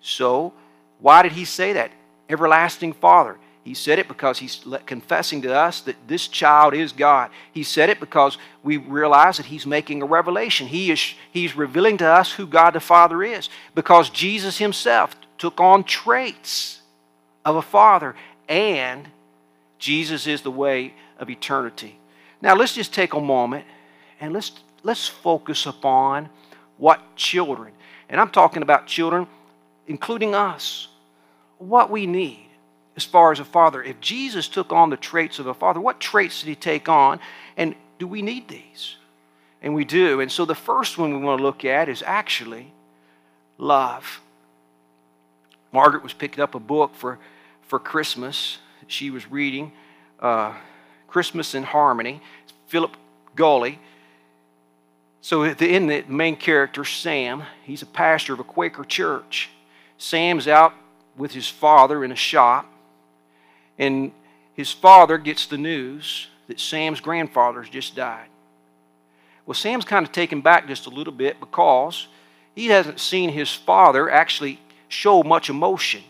So, 0.00 0.52
why 0.98 1.22
did 1.22 1.32
he 1.32 1.44
say 1.44 1.72
that? 1.72 1.92
Everlasting 2.28 2.92
Father. 2.92 3.38
He 3.64 3.72
said 3.72 3.98
it 3.98 4.08
because 4.08 4.38
he's 4.38 4.62
confessing 4.84 5.40
to 5.42 5.54
us 5.54 5.80
that 5.82 5.96
this 6.06 6.28
child 6.28 6.74
is 6.74 6.92
God. 6.92 7.30
He 7.50 7.62
said 7.62 7.88
it 7.88 7.98
because 7.98 8.36
we 8.62 8.76
realize 8.76 9.38
that 9.38 9.46
he's 9.46 9.64
making 9.64 10.02
a 10.02 10.06
revelation. 10.06 10.66
He 10.66 10.90
is, 10.90 11.14
he's 11.32 11.56
revealing 11.56 11.96
to 11.98 12.06
us 12.06 12.30
who 12.30 12.46
God 12.46 12.72
the 12.72 12.80
Father 12.80 13.22
is. 13.22 13.48
Because 13.74 14.10
Jesus 14.10 14.58
himself 14.58 15.16
took 15.38 15.60
on 15.60 15.82
traits 15.82 16.82
of 17.42 17.56
a 17.56 17.62
father, 17.62 18.14
and 18.50 19.08
Jesus 19.78 20.26
is 20.26 20.42
the 20.42 20.50
way 20.50 20.92
of 21.18 21.30
eternity. 21.30 21.98
Now, 22.42 22.54
let's 22.54 22.74
just 22.74 22.92
take 22.92 23.14
a 23.14 23.20
moment 23.20 23.64
and 24.20 24.34
let's, 24.34 24.52
let's 24.82 25.08
focus 25.08 25.64
upon 25.64 26.28
what 26.76 27.16
children, 27.16 27.72
and 28.10 28.20
I'm 28.20 28.30
talking 28.30 28.62
about 28.62 28.86
children, 28.86 29.26
including 29.86 30.34
us, 30.34 30.88
what 31.58 31.90
we 31.90 32.06
need 32.06 32.43
as 32.96 33.04
far 33.04 33.32
as 33.32 33.40
a 33.40 33.44
father. 33.44 33.82
If 33.82 34.00
Jesus 34.00 34.48
took 34.48 34.72
on 34.72 34.90
the 34.90 34.96
traits 34.96 35.38
of 35.38 35.46
a 35.46 35.54
father, 35.54 35.80
what 35.80 36.00
traits 36.00 36.40
did 36.40 36.48
he 36.48 36.54
take 36.54 36.88
on? 36.88 37.20
And 37.56 37.74
do 37.98 38.06
we 38.06 38.22
need 38.22 38.48
these? 38.48 38.96
And 39.62 39.74
we 39.74 39.84
do. 39.84 40.20
And 40.20 40.30
so 40.30 40.44
the 40.44 40.54
first 40.54 40.98
one 40.98 41.12
we 41.12 41.24
want 41.24 41.38
to 41.38 41.42
look 41.42 41.64
at 41.64 41.88
is 41.88 42.02
actually 42.06 42.72
love. 43.58 44.20
Margaret 45.72 46.02
was 46.02 46.12
picking 46.12 46.42
up 46.42 46.54
a 46.54 46.60
book 46.60 46.94
for, 46.94 47.18
for 47.62 47.78
Christmas. 47.78 48.58
She 48.86 49.10
was 49.10 49.30
reading 49.30 49.72
uh, 50.20 50.54
Christmas 51.08 51.54
in 51.54 51.62
Harmony. 51.62 52.20
Philip 52.66 52.96
Gulley. 53.36 53.78
So 55.20 55.42
end, 55.42 55.90
the 55.90 56.04
main 56.08 56.36
character, 56.36 56.84
Sam, 56.84 57.44
he's 57.62 57.82
a 57.82 57.86
pastor 57.86 58.34
of 58.34 58.40
a 58.40 58.44
Quaker 58.44 58.84
church. 58.84 59.48
Sam's 59.96 60.46
out 60.46 60.74
with 61.16 61.32
his 61.32 61.48
father 61.48 62.04
in 62.04 62.12
a 62.12 62.16
shop, 62.16 62.66
and 63.78 64.12
his 64.54 64.70
father 64.70 65.18
gets 65.18 65.46
the 65.46 65.58
news 65.58 66.28
that 66.46 66.60
Sam's 66.60 67.00
grandfather 67.00 67.62
has 67.62 67.70
just 67.70 67.96
died. 67.96 68.28
Well, 69.46 69.54
Sam's 69.54 69.84
kind 69.84 70.06
of 70.06 70.12
taken 70.12 70.40
back 70.40 70.66
just 70.68 70.86
a 70.86 70.90
little 70.90 71.12
bit 71.12 71.40
because 71.40 72.08
he 72.54 72.66
hasn't 72.66 73.00
seen 73.00 73.30
his 73.30 73.52
father 73.52 74.10
actually 74.10 74.60
show 74.88 75.22
much 75.22 75.50
emotion, 75.50 76.02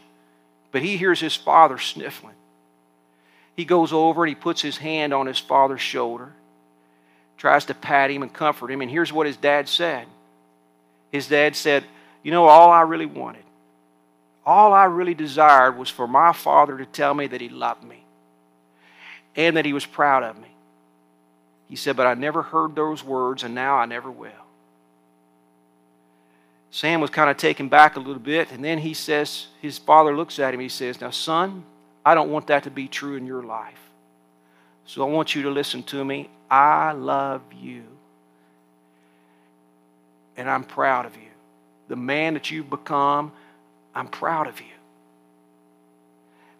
but 0.73 0.83
he 0.83 0.97
hears 0.97 1.21
his 1.21 1.35
father 1.35 1.78
sniffling. 1.78 2.35
He 3.56 3.64
goes 3.64 3.92
over 3.92 4.25
and 4.25 4.28
he 4.28 4.35
puts 4.35 4.61
his 4.61 4.76
hand 4.76 5.14
on 5.14 5.26
his 5.26 5.38
father's 5.38 5.80
shoulder, 5.80 6.33
tries 7.37 7.64
to 7.66 7.75
pat 7.75 8.11
him 8.11 8.23
and 8.23 8.33
comfort 8.33 8.71
him, 8.71 8.80
and 8.80 8.90
here's 8.90 9.12
what 9.12 9.26
his 9.26 9.37
dad 9.37 9.68
said. 9.68 10.06
His 11.11 11.28
dad 11.28 11.54
said, 11.54 11.85
You 12.23 12.33
know, 12.33 12.47
all 12.47 12.71
I 12.71 12.83
really 12.83 13.06
wanted, 13.06 13.43
all 14.46 14.72
I 14.72 14.84
really 14.84 15.14
desired 15.14 15.78
was 15.78 15.88
for 15.88 16.06
my 16.06 16.32
father 16.32 16.78
to 16.78 16.86
tell 16.86 17.14
me 17.14 17.26
that 17.26 17.40
he 17.40 17.48
loved 17.48 17.82
me 17.82 18.04
and 19.36 19.56
that 19.56 19.64
he 19.64 19.72
was 19.72 19.86
proud 19.86 20.22
of 20.22 20.36
me. 20.40 20.48
He 21.68 21.76
said, 21.76 21.96
But 21.96 22.06
I 22.06 22.14
never 22.14 22.42
heard 22.42 22.74
those 22.74 23.02
words, 23.02 23.42
and 23.42 23.54
now 23.54 23.76
I 23.76 23.86
never 23.86 24.10
will. 24.10 24.30
Sam 26.70 27.00
was 27.00 27.10
kind 27.10 27.30
of 27.30 27.36
taken 27.36 27.68
back 27.68 27.96
a 27.96 28.00
little 28.00 28.20
bit, 28.20 28.50
and 28.50 28.64
then 28.64 28.78
he 28.78 28.94
says, 28.94 29.46
his 29.62 29.78
father 29.78 30.14
looks 30.14 30.38
at 30.38 30.52
him, 30.52 30.60
he 30.60 30.68
says, 30.68 31.00
Now, 31.00 31.10
son, 31.10 31.64
I 32.04 32.14
don't 32.14 32.30
want 32.30 32.48
that 32.48 32.64
to 32.64 32.70
be 32.70 32.88
true 32.88 33.16
in 33.16 33.26
your 33.26 33.42
life. 33.42 33.78
So 34.84 35.06
I 35.06 35.10
want 35.10 35.34
you 35.34 35.42
to 35.42 35.50
listen 35.50 35.82
to 35.84 36.04
me. 36.04 36.28
I 36.50 36.92
love 36.92 37.42
you. 37.58 37.84
And 40.36 40.50
I'm 40.50 40.64
proud 40.64 41.06
of 41.06 41.14
you. 41.16 41.30
The 41.88 41.96
man 41.96 42.34
that 42.34 42.50
you've 42.50 42.68
become, 42.68 43.32
I'm 43.94 44.08
proud 44.08 44.46
of 44.46 44.60
you. 44.60 44.66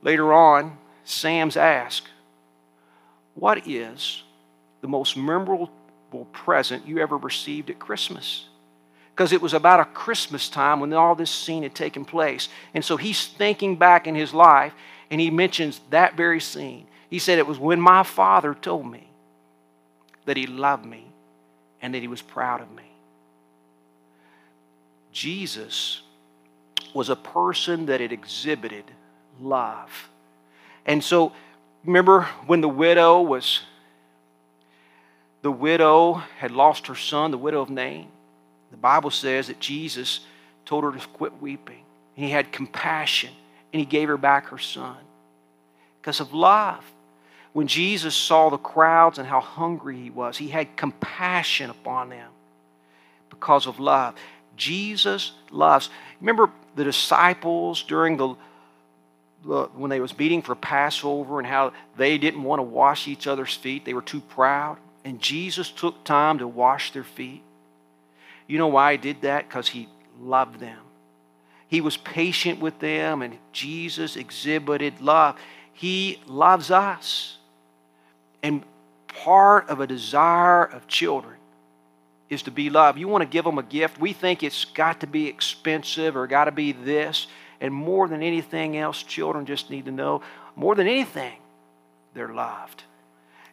Later 0.03 0.33
on, 0.33 0.77
Sam's 1.05 1.57
asked, 1.57 2.09
What 3.35 3.67
is 3.67 4.23
the 4.81 4.89
most 4.89 5.17
memorable 5.17 5.71
present 6.33 6.87
you 6.87 6.99
ever 6.99 7.17
received 7.17 7.71
at 7.71 7.79
Christmas? 7.79 8.47
Because 9.15 9.33
it 9.33 9.43
was 9.43 9.55
about 9.55 9.81
a 9.81 9.85
Christmas 9.85 10.49
time 10.49 10.81
when 10.81 10.93
all 10.93 11.15
this 11.15 11.31
scene 11.31 11.63
had 11.63 11.75
taken 11.75 12.05
place. 12.05 12.49
And 12.75 12.85
so 12.85 12.97
he's 12.97 13.27
thinking 13.27 13.77
back 13.77 14.07
in 14.07 14.15
his 14.15 14.35
life 14.35 14.75
and 15.11 15.21
he 15.21 15.31
mentions 15.31 15.81
that 15.91 16.17
very 16.17 16.41
scene. 16.41 16.87
He 17.11 17.19
said, 17.19 17.39
It 17.39 17.47
was 17.47 17.59
when 17.59 17.81
my 17.81 18.03
father 18.03 18.55
told 18.55 18.91
me 18.91 19.09
that 20.25 20.37
he 20.37 20.47
loved 20.47 20.85
me 20.85 21.07
and 21.81 21.95
that 21.95 22.03
he 22.03 22.09
was 22.09 22.23
proud 22.23 22.61
of 22.61 22.71
me. 22.73 22.91
Jesus 25.13 26.03
was 26.93 27.09
a 27.09 27.17
person 27.17 27.87
that 27.87 28.01
had 28.01 28.13
exhibited 28.13 28.85
love. 29.41 30.11
And 30.87 31.03
so, 31.03 31.33
remember 31.85 32.23
when 32.47 32.61
the 32.61 32.69
widow 32.69 33.23
was, 33.23 33.61
the 35.43 35.51
widow 35.51 36.15
had 36.39 36.51
lost 36.51 36.87
her 36.89 36.95
son, 36.95 37.31
the 37.31 37.39
widow 37.39 37.61
of 37.61 37.71
Nain? 37.71 38.09
The 38.71 38.77
Bible 38.77 39.11
says 39.11 39.47
that 39.47 39.61
Jesus 39.61 40.21
told 40.67 40.85
her 40.85 40.93
to 40.93 41.07
quit 41.09 41.41
weeping. 41.41 41.85
He 42.15 42.31
had 42.31 42.53
compassion 42.53 43.31
and 43.73 43.81
he 43.81 43.87
gave 43.87 44.09
her 44.09 44.17
back 44.17 44.49
her 44.49 44.59
son 44.59 44.97
because 46.01 46.21
of 46.21 46.33
love. 46.33 46.85
When 47.53 47.69
Jesus 47.69 48.17
saw 48.17 48.51
the 48.51 48.59
crowds 48.59 49.19
and 49.19 49.29
how 49.29 49.41
hungry 49.41 49.97
he 49.97 50.11
was, 50.11 50.37
he 50.37 50.49
had 50.49 50.77
compassion 50.77 51.71
upon 51.71 52.09
them 52.09 52.31
because 53.31 53.67
of 53.67 53.79
love. 53.79 54.15
Jesus 54.57 55.33
loves. 55.51 55.89
Remember 56.21 56.51
the 56.75 56.85
disciples 56.85 57.83
during 57.83 58.17
the, 58.17 58.35
when 59.75 59.91
they 59.91 60.01
was 60.01 60.17
meeting 60.19 60.43
for 60.43 60.55
Passover 60.55 61.39
and 61.39 61.47
how 61.47 61.73
they 61.97 62.19
didn't 62.19 62.43
want 62.43 62.59
to 62.59 62.65
wash 62.65 63.09
each 63.09 63.27
other's 63.27 63.55
feet. 63.55 63.85
They 63.85 63.95
were 63.95 64.03
too 64.03 64.21
proud. 64.21 64.79
And 65.05 65.21
Jesus 65.21 65.71
took 65.71 66.03
time 66.05 66.39
to 66.39 66.49
wash 66.49 66.93
their 66.93 67.05
feet. 67.05 67.43
You 68.47 68.59
know 68.59 68.69
why 68.69 68.93
he 68.93 68.99
did 68.99 69.23
that? 69.23 69.49
Because 69.49 69.69
he 69.69 69.89
loved 70.21 70.61
them. 70.61 70.79
He 71.69 71.81
was 71.81 71.97
patient 71.97 72.61
with 72.61 72.79
them, 72.79 73.23
and 73.23 73.39
Jesus 73.53 74.17
exhibited 74.17 75.01
love. 75.01 75.37
He 75.73 76.21
loves 76.27 76.71
us. 76.71 77.39
And 78.43 78.63
part 79.09 79.69
of 79.69 79.81
a 79.81 79.87
desire 79.87 80.65
of 80.65 80.87
children 80.87 81.37
is 82.31 82.43
to 82.45 82.51
be 82.51 82.71
loved. 82.71 82.99
You 82.99 83.09
want 83.09 83.23
to 83.23 83.29
give 83.29 83.45
them 83.45 83.59
a 83.59 83.63
gift. 83.63 84.01
We 84.01 84.13
think 84.13 84.43
it's 84.43 84.65
got 84.65 85.01
to 85.01 85.07
be 85.07 85.29
expensive 85.29 86.17
or 86.17 86.27
got 86.27 86.47
to 86.47 86.53
be 86.53 86.73
this. 86.73 87.27
And 87.61 87.73
more 87.73 88.09
than 88.09 88.23
anything 88.23 88.77
else, 88.77 89.03
children 89.03 89.47
just 89.47 89.71
need 89.71 89.85
to 89.85 89.93
know 89.93 90.23
more 90.57 90.75
than 90.75 90.87
anything, 90.87 91.35
they're 92.15 92.33
loved. 92.33 92.85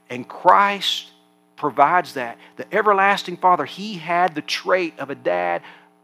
And 0.09 0.27
Christ 0.27 1.07
provides 1.55 2.13
that. 2.13 2.37
The 2.57 2.71
everlasting 2.73 3.37
Father, 3.37 3.65
He 3.65 3.95
had 3.95 4.35
the 4.35 4.41
trait 4.41 4.99
of 4.99 5.09
a 5.09 5.15
dad 5.15 5.61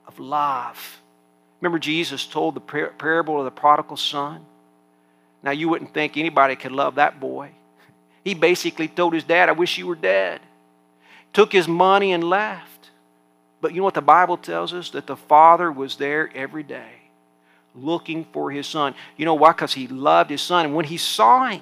of 0.08 0.20
love. 0.20 1.02
Remember, 1.62 1.80
Jesus 1.80 2.26
told 2.26 2.56
the 2.56 2.92
parable 2.98 3.40
of 3.40 3.46
the 3.46 3.52
prodigal 3.52 3.98
son? 3.98 4.46
Now, 5.44 5.52
you 5.52 5.70
wouldn't 5.70 5.94
think 5.94 6.18
anybody 6.18 6.56
could 6.56 6.72
love 6.72 6.96
that 6.96 7.20
boy. 7.20 7.52
He 8.24 8.34
basically 8.34 8.88
told 8.88 9.14
his 9.14 9.24
dad, 9.24 9.50
I 9.50 9.54
wish 9.54 9.78
you 9.78 9.88
were 9.88 9.96
dead. 9.96 10.42
Took 11.34 11.52
his 11.52 11.68
money 11.68 12.12
and 12.12 12.24
left. 12.24 12.90
But 13.62 13.74
you 13.74 13.80
know 13.80 13.86
what 13.86 13.94
the 13.94 14.02
Bible 14.02 14.38
tells 14.38 14.74
us? 14.74 14.90
That 14.92 15.08
the 15.08 15.16
father 15.16 15.72
was 15.72 15.98
there 15.98 16.30
every 16.36 16.64
day 16.64 16.98
looking 17.78 18.26
for 18.26 18.52
his 18.52 18.68
son. 18.68 18.96
You 19.16 19.26
know 19.26 19.36
why? 19.36 19.52
Because 19.52 19.74
he 19.74 19.88
loved 19.88 20.30
his 20.30 20.42
son. 20.42 20.66
And 20.66 20.76
when 20.76 20.86
he 20.86 20.98
saw 20.98 21.48
him, 21.48 21.62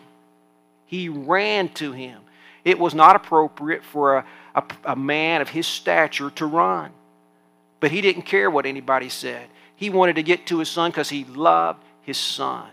he 0.86 1.10
ran 1.10 1.70
to 1.70 1.92
him. 1.92 2.22
It 2.64 2.80
was 2.80 2.94
not 2.94 3.16
appropriate 3.16 3.84
for 3.84 4.18
a, 4.18 4.26
a, 4.56 4.64
a 4.86 4.96
man 4.96 5.42
of 5.42 5.50
his 5.50 5.68
stature 5.68 6.30
to 6.32 6.46
run. 6.46 6.92
But 7.80 7.92
he 7.92 8.02
didn't 8.02 8.24
care 8.24 8.50
what 8.50 8.66
anybody 8.66 9.10
said. 9.10 9.48
He 9.76 9.90
wanted 9.90 10.16
to 10.16 10.24
get 10.24 10.48
to 10.48 10.60
his 10.60 10.70
son 10.70 10.92
because 10.92 11.10
he 11.10 11.26
loved 11.26 11.84
his 12.02 12.18
son. 12.18 12.70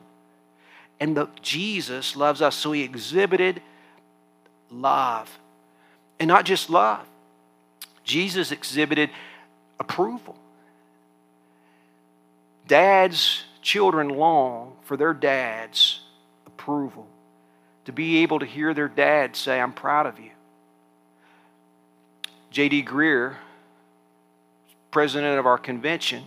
And 1.00 1.16
the, 1.16 1.28
Jesus 1.42 2.14
loves 2.14 2.40
us, 2.40 2.54
so 2.54 2.72
he 2.72 2.82
exhibited 2.82 3.60
love. 4.70 5.38
And 6.22 6.28
not 6.28 6.44
just 6.44 6.70
love, 6.70 7.04
Jesus 8.04 8.52
exhibited 8.52 9.10
approval. 9.80 10.36
Dads, 12.68 13.42
children 13.60 14.08
long 14.08 14.76
for 14.82 14.96
their 14.96 15.14
dad's 15.14 15.98
approval, 16.46 17.08
to 17.86 17.92
be 17.92 18.18
able 18.18 18.38
to 18.38 18.46
hear 18.46 18.72
their 18.72 18.86
dad 18.86 19.34
say, 19.34 19.60
I'm 19.60 19.72
proud 19.72 20.06
of 20.06 20.20
you. 20.20 20.30
J.D. 22.52 22.84
Greear, 22.84 23.34
president 24.92 25.40
of 25.40 25.46
our 25.46 25.58
convention, 25.58 26.22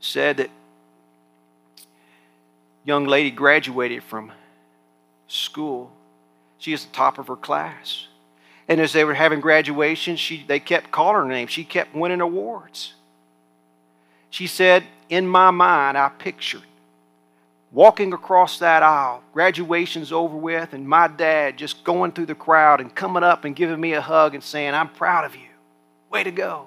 said 0.00 0.36
that 0.36 0.50
young 2.84 3.06
lady 3.06 3.30
graduated 3.30 4.02
from 4.02 4.30
school. 5.26 5.90
She 6.58 6.74
is 6.74 6.84
the 6.84 6.92
top 6.92 7.18
of 7.18 7.28
her 7.28 7.36
class. 7.36 8.08
And 8.70 8.80
as 8.80 8.94
they 8.94 9.04
were 9.04 9.12
having 9.12 9.40
graduation, 9.40 10.16
she, 10.16 10.44
they 10.46 10.60
kept 10.60 10.90
calling 10.90 11.16
her 11.16 11.28
name. 11.28 11.48
She 11.48 11.64
kept 11.64 11.94
winning 11.94 12.22
awards. 12.22 12.94
She 14.30 14.46
said, 14.46 14.84
In 15.10 15.26
my 15.26 15.50
mind, 15.50 15.98
I 15.98 16.08
pictured 16.08 16.62
walking 17.72 18.12
across 18.12 18.58
that 18.58 18.82
aisle, 18.82 19.22
graduation's 19.32 20.12
over 20.12 20.36
with, 20.36 20.72
and 20.72 20.88
my 20.88 21.08
dad 21.08 21.56
just 21.56 21.84
going 21.84 22.12
through 22.12 22.26
the 22.26 22.34
crowd 22.34 22.80
and 22.80 22.94
coming 22.94 23.22
up 23.22 23.44
and 23.44 23.54
giving 23.54 23.80
me 23.80 23.92
a 23.92 24.00
hug 24.00 24.34
and 24.34 24.42
saying, 24.42 24.74
I'm 24.74 24.88
proud 24.88 25.24
of 25.24 25.36
you. 25.36 25.48
Way 26.10 26.24
to 26.24 26.30
go. 26.30 26.66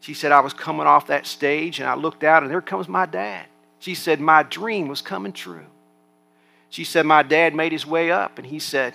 She 0.00 0.14
said, 0.14 0.32
I 0.32 0.40
was 0.40 0.54
coming 0.54 0.86
off 0.86 1.08
that 1.08 1.26
stage 1.26 1.78
and 1.78 1.88
I 1.88 1.94
looked 1.94 2.24
out 2.24 2.42
and 2.42 2.50
there 2.50 2.62
comes 2.62 2.88
my 2.88 3.04
dad. 3.04 3.46
She 3.80 3.94
said, 3.94 4.20
My 4.20 4.42
dream 4.42 4.88
was 4.88 5.02
coming 5.02 5.32
true. 5.32 5.66
She 6.70 6.84
said, 6.84 7.04
My 7.04 7.22
dad 7.22 7.54
made 7.54 7.72
his 7.72 7.84
way 7.84 8.10
up 8.10 8.38
and 8.38 8.46
he 8.46 8.58
said, 8.58 8.94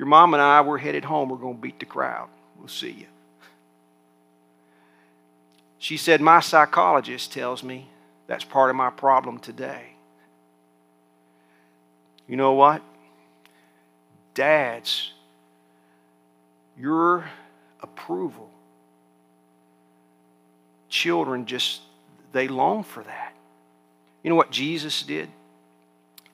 Your 0.00 0.06
mom 0.06 0.32
and 0.32 0.42
I, 0.42 0.62
we're 0.62 0.78
headed 0.78 1.04
home. 1.04 1.28
We're 1.28 1.36
going 1.36 1.56
to 1.56 1.60
beat 1.60 1.78
the 1.78 1.84
crowd. 1.84 2.30
We'll 2.58 2.68
see 2.68 2.90
you. 2.90 3.06
She 5.78 5.98
said, 5.98 6.22
My 6.22 6.40
psychologist 6.40 7.34
tells 7.34 7.62
me 7.62 7.86
that's 8.26 8.42
part 8.42 8.70
of 8.70 8.76
my 8.76 8.88
problem 8.88 9.38
today. 9.38 9.88
You 12.26 12.38
know 12.38 12.54
what? 12.54 12.80
Dads, 14.32 15.12
your 16.78 17.28
approval, 17.82 18.48
children 20.88 21.44
just, 21.44 21.82
they 22.32 22.48
long 22.48 22.84
for 22.84 23.02
that. 23.02 23.34
You 24.22 24.30
know 24.30 24.36
what 24.36 24.50
Jesus 24.50 25.02
did? 25.02 25.28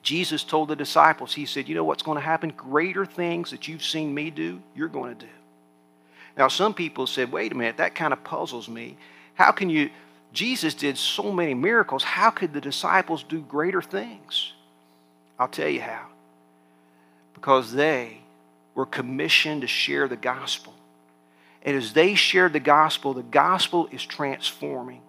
Jesus 0.07 0.45
told 0.45 0.69
the 0.69 0.75
disciples, 0.77 1.33
He 1.33 1.45
said, 1.45 1.67
You 1.67 1.75
know 1.75 1.83
what's 1.83 2.01
going 2.01 2.15
to 2.15 2.23
happen? 2.23 2.53
Greater 2.55 3.05
things 3.05 3.51
that 3.51 3.67
you've 3.67 3.83
seen 3.83 4.13
me 4.13 4.29
do, 4.29 4.61
you're 4.73 4.87
going 4.87 5.13
to 5.13 5.25
do. 5.25 5.31
Now, 6.37 6.47
some 6.47 6.73
people 6.73 7.07
said, 7.07 7.29
Wait 7.29 7.51
a 7.51 7.55
minute, 7.55 7.75
that 7.75 7.93
kind 7.93 8.13
of 8.13 8.23
puzzles 8.23 8.69
me. 8.69 8.95
How 9.33 9.51
can 9.51 9.69
you? 9.69 9.89
Jesus 10.31 10.75
did 10.75 10.97
so 10.97 11.33
many 11.33 11.53
miracles. 11.53 12.05
How 12.05 12.29
could 12.29 12.53
the 12.53 12.61
disciples 12.61 13.21
do 13.21 13.41
greater 13.41 13.81
things? 13.81 14.53
I'll 15.37 15.49
tell 15.49 15.67
you 15.67 15.81
how. 15.81 16.05
Because 17.33 17.73
they 17.73 18.19
were 18.75 18.85
commissioned 18.85 19.59
to 19.59 19.67
share 19.67 20.07
the 20.07 20.15
gospel. 20.15 20.73
And 21.63 21.75
as 21.75 21.91
they 21.91 22.15
shared 22.15 22.53
the 22.53 22.61
gospel, 22.61 23.13
the 23.13 23.23
gospel 23.23 23.89
is 23.91 24.05
transforming. 24.05 25.01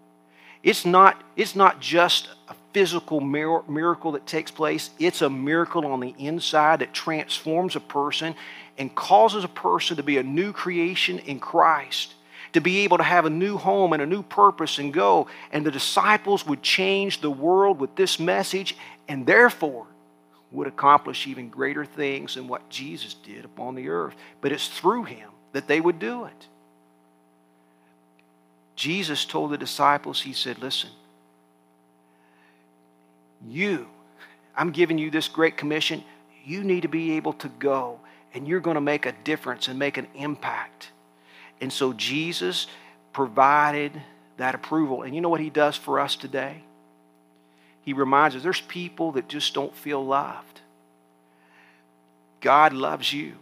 It's 0.64 0.84
not, 0.84 1.22
it's 1.36 1.54
not 1.54 1.78
just 1.78 2.30
a 2.48 2.54
physical 2.72 3.20
miracle 3.20 4.12
that 4.12 4.26
takes 4.26 4.50
place, 4.50 4.90
it's 4.98 5.22
a 5.22 5.30
miracle 5.30 5.86
on 5.86 6.00
the 6.00 6.14
inside 6.18 6.80
that 6.80 6.92
transforms 6.92 7.76
a 7.76 7.80
person 7.80 8.34
and 8.76 8.94
causes 8.94 9.44
a 9.44 9.48
person 9.48 9.96
to 9.96 10.02
be 10.02 10.18
a 10.18 10.22
new 10.22 10.52
creation 10.52 11.18
in 11.20 11.40
Christ 11.40 12.14
to 12.52 12.60
be 12.60 12.78
able 12.78 12.98
to 12.98 13.04
have 13.04 13.26
a 13.26 13.30
new 13.30 13.56
home 13.56 13.92
and 13.92 14.02
a 14.02 14.06
new 14.06 14.22
purpose 14.22 14.78
and 14.78 14.92
go. 14.92 15.26
And 15.52 15.64
the 15.64 15.70
disciples 15.70 16.46
would 16.46 16.62
change 16.62 17.20
the 17.20 17.30
world 17.30 17.78
with 17.78 17.94
this 17.96 18.18
message 18.18 18.76
and 19.06 19.26
therefore 19.26 19.86
would 20.50 20.66
accomplish 20.66 21.26
even 21.26 21.50
greater 21.50 21.84
things 21.84 22.34
than 22.34 22.48
what 22.48 22.68
Jesus 22.70 23.14
did 23.14 23.44
upon 23.44 23.74
the 23.74 23.88
earth. 23.88 24.14
But 24.40 24.52
it's 24.52 24.68
through 24.68 25.04
him 25.04 25.30
that 25.52 25.68
they 25.68 25.80
would 25.80 25.98
do 25.98 26.24
it. 26.24 26.46
Jesus 28.76 29.24
told 29.24 29.50
the 29.50 29.58
disciples, 29.58 30.22
He 30.22 30.32
said, 30.32 30.58
Listen, 30.58 30.90
you, 33.46 33.86
I'm 34.56 34.70
giving 34.70 34.98
you 34.98 35.10
this 35.10 35.28
great 35.28 35.56
commission. 35.56 36.02
You 36.44 36.64
need 36.64 36.82
to 36.82 36.88
be 36.88 37.12
able 37.12 37.34
to 37.34 37.48
go 37.48 38.00
and 38.34 38.46
you're 38.46 38.60
going 38.60 38.74
to 38.74 38.80
make 38.80 39.06
a 39.06 39.12
difference 39.24 39.68
and 39.68 39.78
make 39.78 39.96
an 39.96 40.06
impact. 40.14 40.90
And 41.60 41.72
so 41.72 41.92
Jesus 41.92 42.66
provided 43.12 44.00
that 44.36 44.54
approval. 44.54 45.02
And 45.02 45.14
you 45.14 45.20
know 45.20 45.28
what 45.28 45.40
he 45.40 45.50
does 45.50 45.76
for 45.76 46.00
us 46.00 46.16
today? 46.16 46.62
He 47.82 47.92
reminds 47.92 48.36
us 48.36 48.42
there's 48.42 48.60
people 48.60 49.12
that 49.12 49.28
just 49.28 49.54
don't 49.54 49.74
feel 49.74 50.04
loved. 50.04 50.60
God 52.40 52.72
loves 52.72 53.12
you 53.12 53.34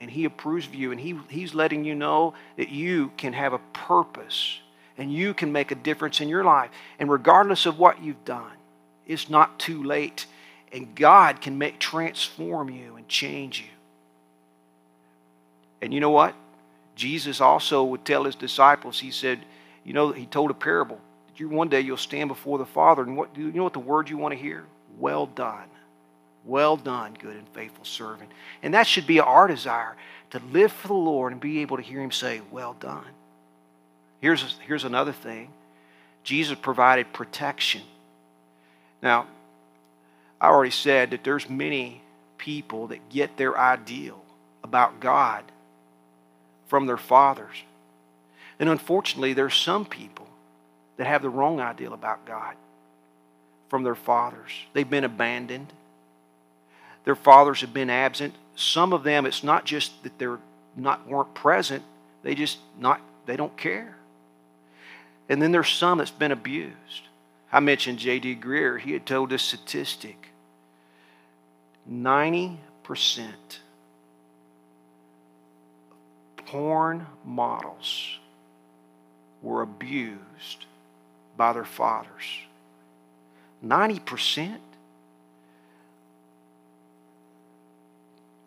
and 0.00 0.10
he 0.10 0.24
approves 0.24 0.66
of 0.66 0.74
you 0.74 0.90
and 0.90 1.00
he, 1.00 1.18
he's 1.28 1.54
letting 1.54 1.84
you 1.84 1.94
know 1.94 2.34
that 2.56 2.68
you 2.68 3.12
can 3.16 3.32
have 3.32 3.52
a 3.52 3.60
purpose 3.72 4.58
and 4.98 5.12
you 5.12 5.32
can 5.32 5.52
make 5.52 5.70
a 5.70 5.76
difference 5.76 6.20
in 6.20 6.28
your 6.28 6.44
life. 6.44 6.70
And 6.98 7.10
regardless 7.10 7.66
of 7.66 7.78
what 7.78 8.02
you've 8.02 8.24
done, 8.24 8.50
it's 9.12 9.30
not 9.30 9.58
too 9.58 9.82
late. 9.82 10.26
And 10.72 10.94
God 10.94 11.40
can 11.40 11.58
make 11.58 11.78
transform 11.78 12.70
you 12.70 12.96
and 12.96 13.06
change 13.08 13.60
you. 13.60 13.66
And 15.82 15.92
you 15.92 16.00
know 16.00 16.10
what? 16.10 16.34
Jesus 16.94 17.40
also 17.40 17.84
would 17.84 18.04
tell 18.04 18.24
his 18.24 18.34
disciples, 18.34 18.98
he 19.00 19.10
said, 19.10 19.40
you 19.84 19.92
know, 19.92 20.12
he 20.12 20.26
told 20.26 20.50
a 20.50 20.54
parable. 20.54 21.00
You 21.36 21.48
one 21.48 21.68
day 21.68 21.80
you'll 21.80 21.96
stand 21.96 22.28
before 22.28 22.58
the 22.58 22.66
Father, 22.66 23.02
and 23.02 23.16
what 23.16 23.34
do 23.34 23.40
you 23.40 23.52
know 23.52 23.64
what 23.64 23.72
the 23.72 23.80
word 23.80 24.08
you 24.08 24.16
want 24.16 24.32
to 24.32 24.38
hear? 24.38 24.64
Well 24.98 25.26
done. 25.26 25.68
Well 26.44 26.76
done, 26.76 27.16
good 27.18 27.36
and 27.36 27.48
faithful 27.48 27.84
servant. 27.84 28.30
And 28.62 28.74
that 28.74 28.86
should 28.86 29.06
be 29.06 29.20
our 29.20 29.48
desire 29.48 29.96
to 30.30 30.40
live 30.50 30.72
for 30.72 30.88
the 30.88 30.94
Lord 30.94 31.32
and 31.32 31.40
be 31.40 31.60
able 31.60 31.76
to 31.76 31.82
hear 31.82 32.00
him 32.00 32.10
say, 32.10 32.42
Well 32.50 32.74
done. 32.78 33.06
Here's, 34.20 34.56
here's 34.66 34.84
another 34.84 35.12
thing 35.12 35.50
Jesus 36.22 36.58
provided 36.60 37.12
protection. 37.12 37.82
Now, 39.02 39.26
I 40.40 40.48
already 40.48 40.70
said 40.70 41.10
that 41.10 41.24
there's 41.24 41.48
many 41.48 42.02
people 42.38 42.88
that 42.88 43.08
get 43.08 43.36
their 43.36 43.56
ideal 43.58 44.22
about 44.64 45.00
God 45.00 45.44
from 46.68 46.86
their 46.86 46.96
fathers. 46.96 47.56
And 48.58 48.68
unfortunately, 48.68 49.32
there's 49.32 49.54
some 49.54 49.84
people 49.84 50.26
that 50.96 51.06
have 51.06 51.22
the 51.22 51.28
wrong 51.28 51.60
ideal 51.60 51.92
about 51.92 52.24
God 52.24 52.54
from 53.68 53.82
their 53.82 53.94
fathers. 53.94 54.50
They've 54.72 54.88
been 54.88 55.04
abandoned. 55.04 55.72
Their 57.04 57.16
fathers 57.16 57.60
have 57.62 57.74
been 57.74 57.90
absent. 57.90 58.34
Some 58.54 58.92
of 58.92 59.02
them, 59.02 59.26
it's 59.26 59.42
not 59.42 59.64
just 59.64 60.02
that 60.02 60.18
they're 60.18 60.38
not 60.76 61.06
weren't 61.06 61.34
present, 61.34 61.82
they 62.22 62.34
just 62.34 62.58
not 62.78 63.00
they 63.26 63.36
don't 63.36 63.56
care. 63.56 63.96
And 65.28 65.40
then 65.40 65.52
there's 65.52 65.70
some 65.70 65.98
that's 65.98 66.10
been 66.10 66.32
abused. 66.32 67.08
I 67.52 67.60
mentioned 67.60 67.98
J.D. 67.98 68.36
Greear. 68.36 68.80
He 68.80 68.92
had 68.92 69.04
told 69.04 69.28
this 69.30 69.42
statistic 69.42 70.28
90% 71.90 72.56
porn 76.46 77.06
models 77.24 78.18
were 79.42 79.62
abused 79.62 80.66
by 81.36 81.52
their 81.52 81.64
fathers. 81.64 82.24
90%? 83.64 84.58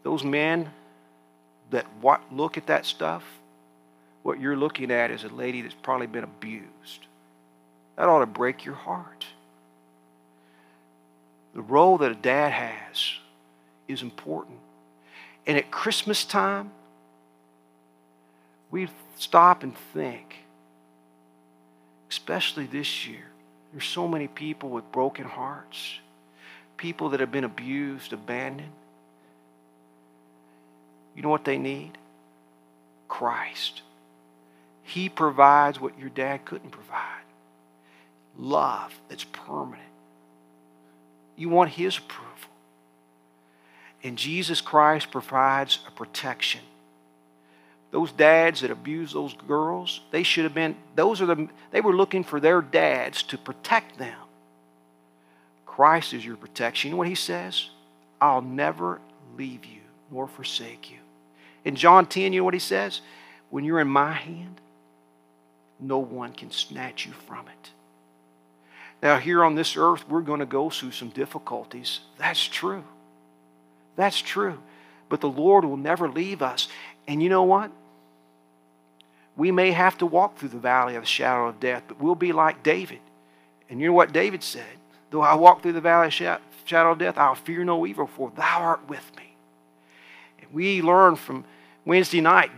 Those 0.03 0.23
men 0.23 0.71
that 1.71 1.85
look 2.31 2.57
at 2.57 2.67
that 2.67 2.85
stuff, 2.85 3.23
what 4.23 4.39
you're 4.39 4.55
looking 4.55 4.91
at 4.91 5.11
is 5.11 5.23
a 5.23 5.29
lady 5.29 5.61
that's 5.61 5.75
probably 5.75 6.07
been 6.07 6.23
abused. 6.23 7.07
That 7.95 8.07
ought 8.07 8.19
to 8.19 8.25
break 8.25 8.65
your 8.65 8.75
heart. 8.75 9.25
The 11.53 11.61
role 11.61 11.97
that 11.99 12.11
a 12.11 12.15
dad 12.15 12.51
has 12.51 13.13
is 13.87 14.01
important. 14.01 14.57
And 15.47 15.57
at 15.57 15.71
Christmas 15.71 16.25
time, 16.25 16.71
we 18.71 18.89
stop 19.17 19.63
and 19.63 19.77
think, 19.93 20.35
especially 22.09 22.65
this 22.65 23.07
year, 23.07 23.25
there's 23.71 23.85
so 23.85 24.07
many 24.07 24.27
people 24.27 24.69
with 24.69 24.91
broken 24.91 25.25
hearts, 25.25 25.99
people 26.75 27.09
that 27.09 27.21
have 27.21 27.31
been 27.31 27.43
abused, 27.43 28.11
abandoned. 28.11 28.71
You 31.15 31.21
know 31.21 31.29
what 31.29 31.45
they 31.45 31.57
need? 31.57 31.97
Christ. 33.07 33.81
He 34.83 35.07
provides 35.07 35.79
what 35.79 35.97
your 35.97 36.09
dad 36.09 36.43
couldn't 36.43 36.71
provide 36.71 37.23
love 38.37 38.93
that's 39.09 39.23
permanent. 39.23 39.81
You 41.35 41.49
want 41.49 41.71
His 41.71 41.97
approval. 41.97 42.31
And 44.03 44.17
Jesus 44.17 44.61
Christ 44.61 45.11
provides 45.11 45.79
a 45.87 45.91
protection 45.91 46.61
those 47.95 48.11
dads 48.11 48.59
that 48.59 48.71
abuse 48.71 49.13
those 49.13 49.33
girls, 49.47 50.01
they 50.11 50.21
should 50.21 50.43
have 50.43 50.53
been, 50.53 50.75
those 50.97 51.21
are 51.21 51.25
the, 51.25 51.47
they 51.71 51.79
were 51.79 51.95
looking 51.95 52.25
for 52.25 52.41
their 52.41 52.61
dads 52.61 53.23
to 53.23 53.37
protect 53.37 53.97
them. 53.97 54.17
Christ 55.65 56.13
is 56.13 56.25
your 56.25 56.35
protection. 56.35 56.89
You 56.89 56.95
know 56.95 56.97
what 56.97 57.07
he 57.07 57.15
says? 57.15 57.69
I'll 58.19 58.41
never 58.41 58.99
leave 59.37 59.63
you 59.63 59.79
nor 60.11 60.27
forsake 60.27 60.91
you. 60.91 60.97
In 61.63 61.77
John 61.77 62.05
10, 62.05 62.33
you 62.33 62.41
know 62.41 62.43
what 62.43 62.53
he 62.53 62.59
says? 62.59 62.99
When 63.49 63.63
you're 63.63 63.79
in 63.79 63.87
my 63.87 64.11
hand, 64.11 64.59
no 65.79 65.99
one 65.99 66.33
can 66.33 66.51
snatch 66.51 67.05
you 67.05 67.13
from 67.13 67.47
it. 67.47 67.69
Now, 69.01 69.17
here 69.17 69.43
on 69.43 69.55
this 69.55 69.77
earth, 69.77 70.07
we're 70.09 70.21
going 70.21 70.39
to 70.39 70.45
go 70.45 70.69
through 70.69 70.91
some 70.91 71.09
difficulties. 71.09 71.99
That's 72.17 72.43
true. 72.43 72.83
That's 73.95 74.21
true. 74.21 74.59
But 75.09 75.21
the 75.21 75.29
Lord 75.29 75.63
will 75.65 75.77
never 75.77 76.09
leave 76.09 76.41
us. 76.41 76.67
And 77.07 77.21
you 77.21 77.29
know 77.29 77.43
what? 77.43 77.71
we 79.37 79.51
may 79.51 79.71
have 79.71 79.97
to 79.97 80.05
walk 80.05 80.37
through 80.37 80.49
the 80.49 80.57
valley 80.57 80.95
of 80.95 81.03
the 81.03 81.07
shadow 81.07 81.47
of 81.47 81.59
death, 81.59 81.83
but 81.87 81.99
we'll 81.99 82.15
be 82.15 82.31
like 82.31 82.63
David. 82.63 82.99
And 83.69 83.79
you 83.79 83.87
know 83.87 83.93
what 83.93 84.13
David 84.13 84.43
said? 84.43 84.63
Though 85.09 85.21
I 85.21 85.35
walk 85.35 85.61
through 85.61 85.73
the 85.73 85.81
valley 85.81 86.07
of 86.07 86.13
shadow 86.13 86.91
of 86.91 86.97
death, 86.97 87.17
I'll 87.17 87.35
fear 87.35 87.63
no 87.63 87.85
evil, 87.85 88.07
for 88.07 88.31
thou 88.35 88.61
art 88.61 88.87
with 88.87 89.11
me. 89.17 89.35
And 90.41 90.53
we 90.53 90.81
learn 90.81 91.15
from 91.15 91.43
Wednesday 91.83 92.21
night, 92.21 92.51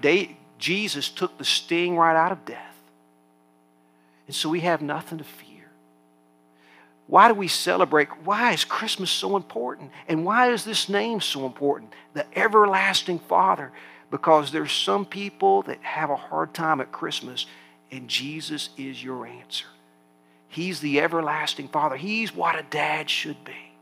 Jesus 0.60 1.10
took 1.10 1.38
the 1.38 1.46
sting 1.46 1.98
right 1.98 2.16
out 2.16 2.32
of 2.32 2.46
death. 2.46 2.62
And 4.28 4.36
so 4.36 4.50
we 4.50 4.60
have 4.62 4.82
nothing 4.82 5.18
to 5.18 5.24
fear. 5.24 5.47
Why 7.08 7.30
do 7.30 7.34
we 7.34 7.48
celebrate? 7.48 8.10
Why 8.26 8.52
is 8.52 8.66
Christmas 8.66 9.10
so 9.10 9.38
important? 9.38 9.92
And 10.08 10.26
why 10.26 10.52
is 10.52 10.66
this 10.66 10.90
name 10.90 11.22
so 11.22 11.46
important? 11.46 11.94
The 12.14 12.26
everlasting 12.38 13.20
Father. 13.20 13.72
Because 14.12 14.52
there's 14.52 14.72
some 14.72 15.06
people 15.06 15.64
that 15.64 15.82
have 15.82 16.10
a 16.10 16.16
hard 16.16 16.54
time 16.54 16.80
at 16.80 16.92
Christmas, 16.94 17.46
and 17.92 18.08
Jesus 18.08 18.70
is 18.78 19.04
your 19.04 19.26
answer. 19.26 19.66
He's 20.48 20.80
the 20.80 21.02
everlasting 21.02 21.68
Father. 21.68 21.98
He's 21.98 22.34
what 22.34 22.58
a 22.58 22.64
dad 22.64 23.10
should 23.10 23.44
be. 23.44 23.74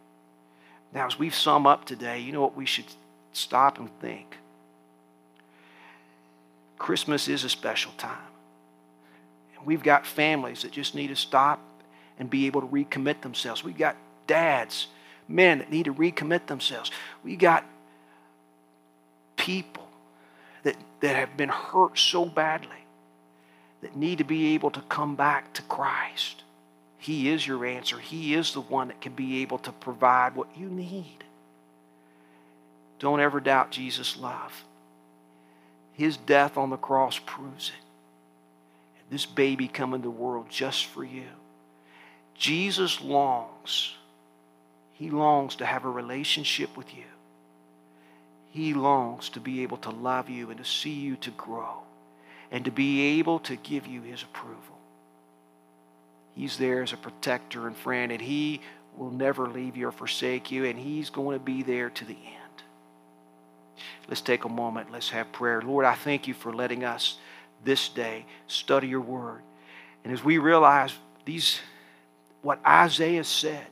Now, 0.94 1.08
as 1.08 1.20
we've 1.20 1.36
sum 1.36 1.68
up 1.68 1.86
today, 1.86 2.20
you 2.20 2.32
know 2.32 2.42
what 2.42 2.56
we 2.56 2.66
should 2.66 2.86
stop 3.34 3.78
and 3.78 3.90
think? 4.00 4.38
Christmas 6.78 7.28
is 7.28 7.44
a 7.44 7.50
special 7.50 7.92
time. 7.98 8.18
And 9.58 9.66
we've 9.66 9.84
got 9.84 10.06
families 10.06 10.62
that 10.64 10.72
just 10.72 10.96
need 10.96 11.08
to 11.08 11.16
stop 11.16 11.60
and 12.19 12.30
be 12.30 12.45
able 12.45 12.62
to 12.62 12.67
recommit 12.67 13.21
themselves. 13.21 13.63
We've 13.63 13.78
got 13.78 13.95
dads, 14.28 14.88
men 15.28 15.60
that 15.60 15.71
need 15.71 15.86
to 15.86 15.93
recommit 15.93 16.47
themselves. 16.47 16.91
We 17.23 17.36
got 17.36 17.65
people 19.36 19.88
that, 20.63 20.75
that 21.01 21.15
have 21.15 21.38
been 21.38 21.49
hurt 21.49 21.97
so 21.97 22.25
badly 22.25 22.69
that 23.82 23.95
need 23.95 24.17
to 24.17 24.23
be 24.23 24.54
able 24.54 24.71
to 24.71 24.82
come 24.82 25.15
back 25.15 25.54
to 25.54 25.62
Christ. 25.63 26.43
He 26.97 27.30
is 27.30 27.45
your 27.45 27.65
answer. 27.65 27.99
He 27.99 28.34
is 28.34 28.54
the 28.54 28.62
one 28.62 28.88
that 28.88 29.01
can 29.01 29.13
be 29.13 29.41
able 29.41 29.60
to 29.60 29.71
provide 29.71 30.36
what 30.36 30.47
you 30.58 30.67
need. 30.67 31.23
Don't 32.97 33.19
ever 33.19 33.39
doubt 33.39 33.71
Jesus' 33.71 34.17
love. 34.17 34.63
His 35.93 36.17
death 36.17 36.58
on 36.58 36.71
the 36.71 36.78
cross 36.78 37.19
proves 37.19 37.69
it. 37.69 37.84
This 39.12 39.25
baby 39.25 39.67
coming 39.67 40.01
to 40.01 40.08
the 40.08 40.10
world 40.10 40.47
just 40.49 40.86
for 40.86 41.04
you. 41.04 41.28
Jesus 42.38 43.02
longs. 43.02 43.93
He 44.93 45.10
longs 45.10 45.56
to 45.58 45.65
have 45.65 45.86
a 45.86 45.89
relationship 45.89 46.76
with 46.78 46.93
you. 46.95 47.04
He 48.52 48.74
longs 48.74 49.30
to 49.30 49.39
be 49.39 49.63
able 49.63 49.78
to 49.78 49.89
love 49.89 50.30
you 50.30 50.50
and 50.50 50.58
to 50.58 50.65
see 50.65 50.93
you 50.93 51.17
to 51.17 51.32
grow 51.32 51.82
and 52.52 52.63
to 52.65 52.71
be 52.71 53.19
able 53.19 53.39
to 53.39 53.56
give 53.58 53.88
you 53.88 54.02
his 54.02 54.24
approval. 54.24 54.78
He's 56.36 56.58
there 56.58 56.84
as 56.84 56.93
a 56.93 56.98
protector 56.98 57.67
and 57.67 57.76
friend, 57.76 58.12
and 58.12 58.21
he 58.21 58.62
will 58.98 59.12
never 59.12 59.48
leave 59.48 59.76
you 59.76 59.88
or 59.88 59.91
forsake 59.91 60.52
you, 60.52 60.65
and 60.65 60.78
he's 60.78 61.10
going 61.10 61.38
to 61.38 61.43
be 61.43 61.63
there 61.63 61.89
to 61.89 62.06
the 62.06 62.13
end. 62.13 62.63
Let's 64.08 64.21
take 64.21 64.43
a 64.45 64.50
moment. 64.50 64.91
Let's 64.91 65.10
have 65.10 65.32
prayer. 65.32 65.62
Lord, 65.62 65.86
I 65.86 65.95
thank 65.95 66.28
you 66.28 66.34
for 66.34 66.54
letting 66.54 66.84
us 66.84 67.17
this 67.63 67.89
day 67.89 68.26
study 68.48 68.88
your 68.88 69.02
word. 69.02 69.41
And 70.04 70.13
as 70.13 70.24
we 70.24 70.38
realize 70.38 70.93
these 71.26 71.60
what 72.46 72.60
Isaiah 72.64 73.24
said 73.24 73.66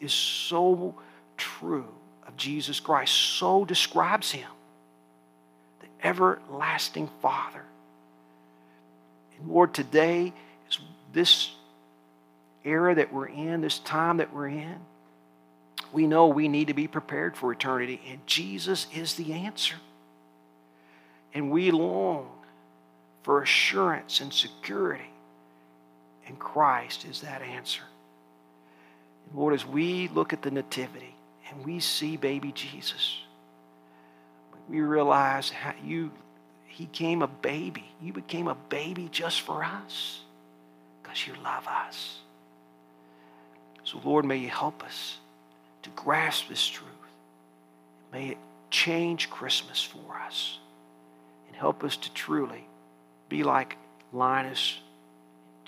is 0.00 0.10
so 0.10 0.94
true 1.36 1.86
of 2.26 2.34
Jesus 2.34 2.80
Christ, 2.80 3.12
so 3.12 3.66
describes 3.66 4.30
him 4.30 4.48
the 5.80 5.86
everlasting 6.02 7.10
Father. 7.20 7.62
And 9.36 9.50
Lord, 9.50 9.74
today 9.74 10.32
is 10.70 10.78
this 11.12 11.50
era 12.64 12.94
that 12.94 13.12
we're 13.12 13.26
in, 13.26 13.60
this 13.60 13.80
time 13.80 14.16
that 14.16 14.32
we're 14.32 14.48
in. 14.48 14.76
We 15.92 16.06
know 16.06 16.28
we 16.28 16.48
need 16.48 16.68
to 16.68 16.74
be 16.74 16.88
prepared 16.88 17.36
for 17.36 17.52
eternity, 17.52 18.00
and 18.08 18.26
Jesus 18.26 18.86
is 18.94 19.16
the 19.16 19.34
answer. 19.34 19.76
And 21.34 21.50
we 21.50 21.70
long 21.70 22.30
for 23.24 23.42
assurance 23.42 24.22
and 24.22 24.32
security 24.32 25.10
and 26.28 26.38
Christ 26.38 27.04
is 27.04 27.22
that 27.22 27.42
answer. 27.42 27.82
And 29.26 29.38
Lord, 29.38 29.54
as 29.54 29.66
we 29.66 30.08
look 30.08 30.32
at 30.32 30.42
the 30.42 30.50
Nativity 30.50 31.14
and 31.50 31.64
we 31.64 31.80
see 31.80 32.16
baby 32.16 32.52
Jesus, 32.52 33.18
we 34.68 34.80
realize 34.80 35.50
how 35.50 35.74
you 35.82 36.10
he 36.66 36.86
came 36.86 37.22
a 37.22 37.26
baby. 37.26 37.84
You 38.00 38.12
became 38.12 38.46
a 38.46 38.54
baby 38.54 39.08
just 39.10 39.40
for 39.40 39.64
us 39.64 40.20
because 41.02 41.26
you 41.26 41.32
love 41.42 41.66
us. 41.66 42.18
So, 43.82 44.00
Lord, 44.04 44.24
may 44.24 44.36
you 44.36 44.48
help 44.48 44.84
us 44.84 45.16
to 45.82 45.90
grasp 45.90 46.48
this 46.48 46.64
truth. 46.64 46.88
May 48.12 48.28
it 48.28 48.38
change 48.70 49.28
Christmas 49.28 49.82
for 49.82 50.20
us 50.24 50.58
and 51.48 51.56
help 51.56 51.82
us 51.82 51.96
to 51.96 52.12
truly 52.12 52.64
be 53.28 53.42
like 53.42 53.76
Linus 54.12 54.78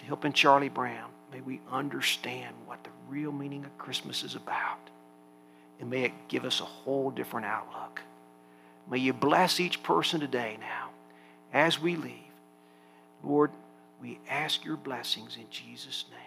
to 0.01 0.07
helping 0.07 0.33
Charlie 0.33 0.69
Brown, 0.69 1.11
may 1.31 1.41
we 1.43 1.61
understand 1.71 2.55
what 2.67 2.83
the 2.83 2.91
real 3.09 3.33
meaning 3.33 3.65
of 3.65 3.79
Christmas 3.79 4.23
is 4.25 4.35
about. 4.35 4.79
And 5.79 5.91
may 5.91 6.05
it 6.05 6.13
give 6.29 6.45
us 6.45 6.61
a 6.61 6.65
whole 6.65 7.11
different 7.11 7.47
outlook. 7.47 8.01
May 8.91 8.99
you 8.99 9.13
bless 9.13 9.61
each 9.61 9.83
person 9.83 10.21
today 10.21 10.57
now 10.59 10.89
as 11.53 11.81
we 11.81 11.97
leave. 11.97 12.15
Lord, 13.23 13.51
we 14.01 14.19
ask 14.29 14.65
your 14.65 14.77
blessings 14.77 15.37
in 15.37 15.45
Jesus' 15.51 16.07
name. 16.11 16.20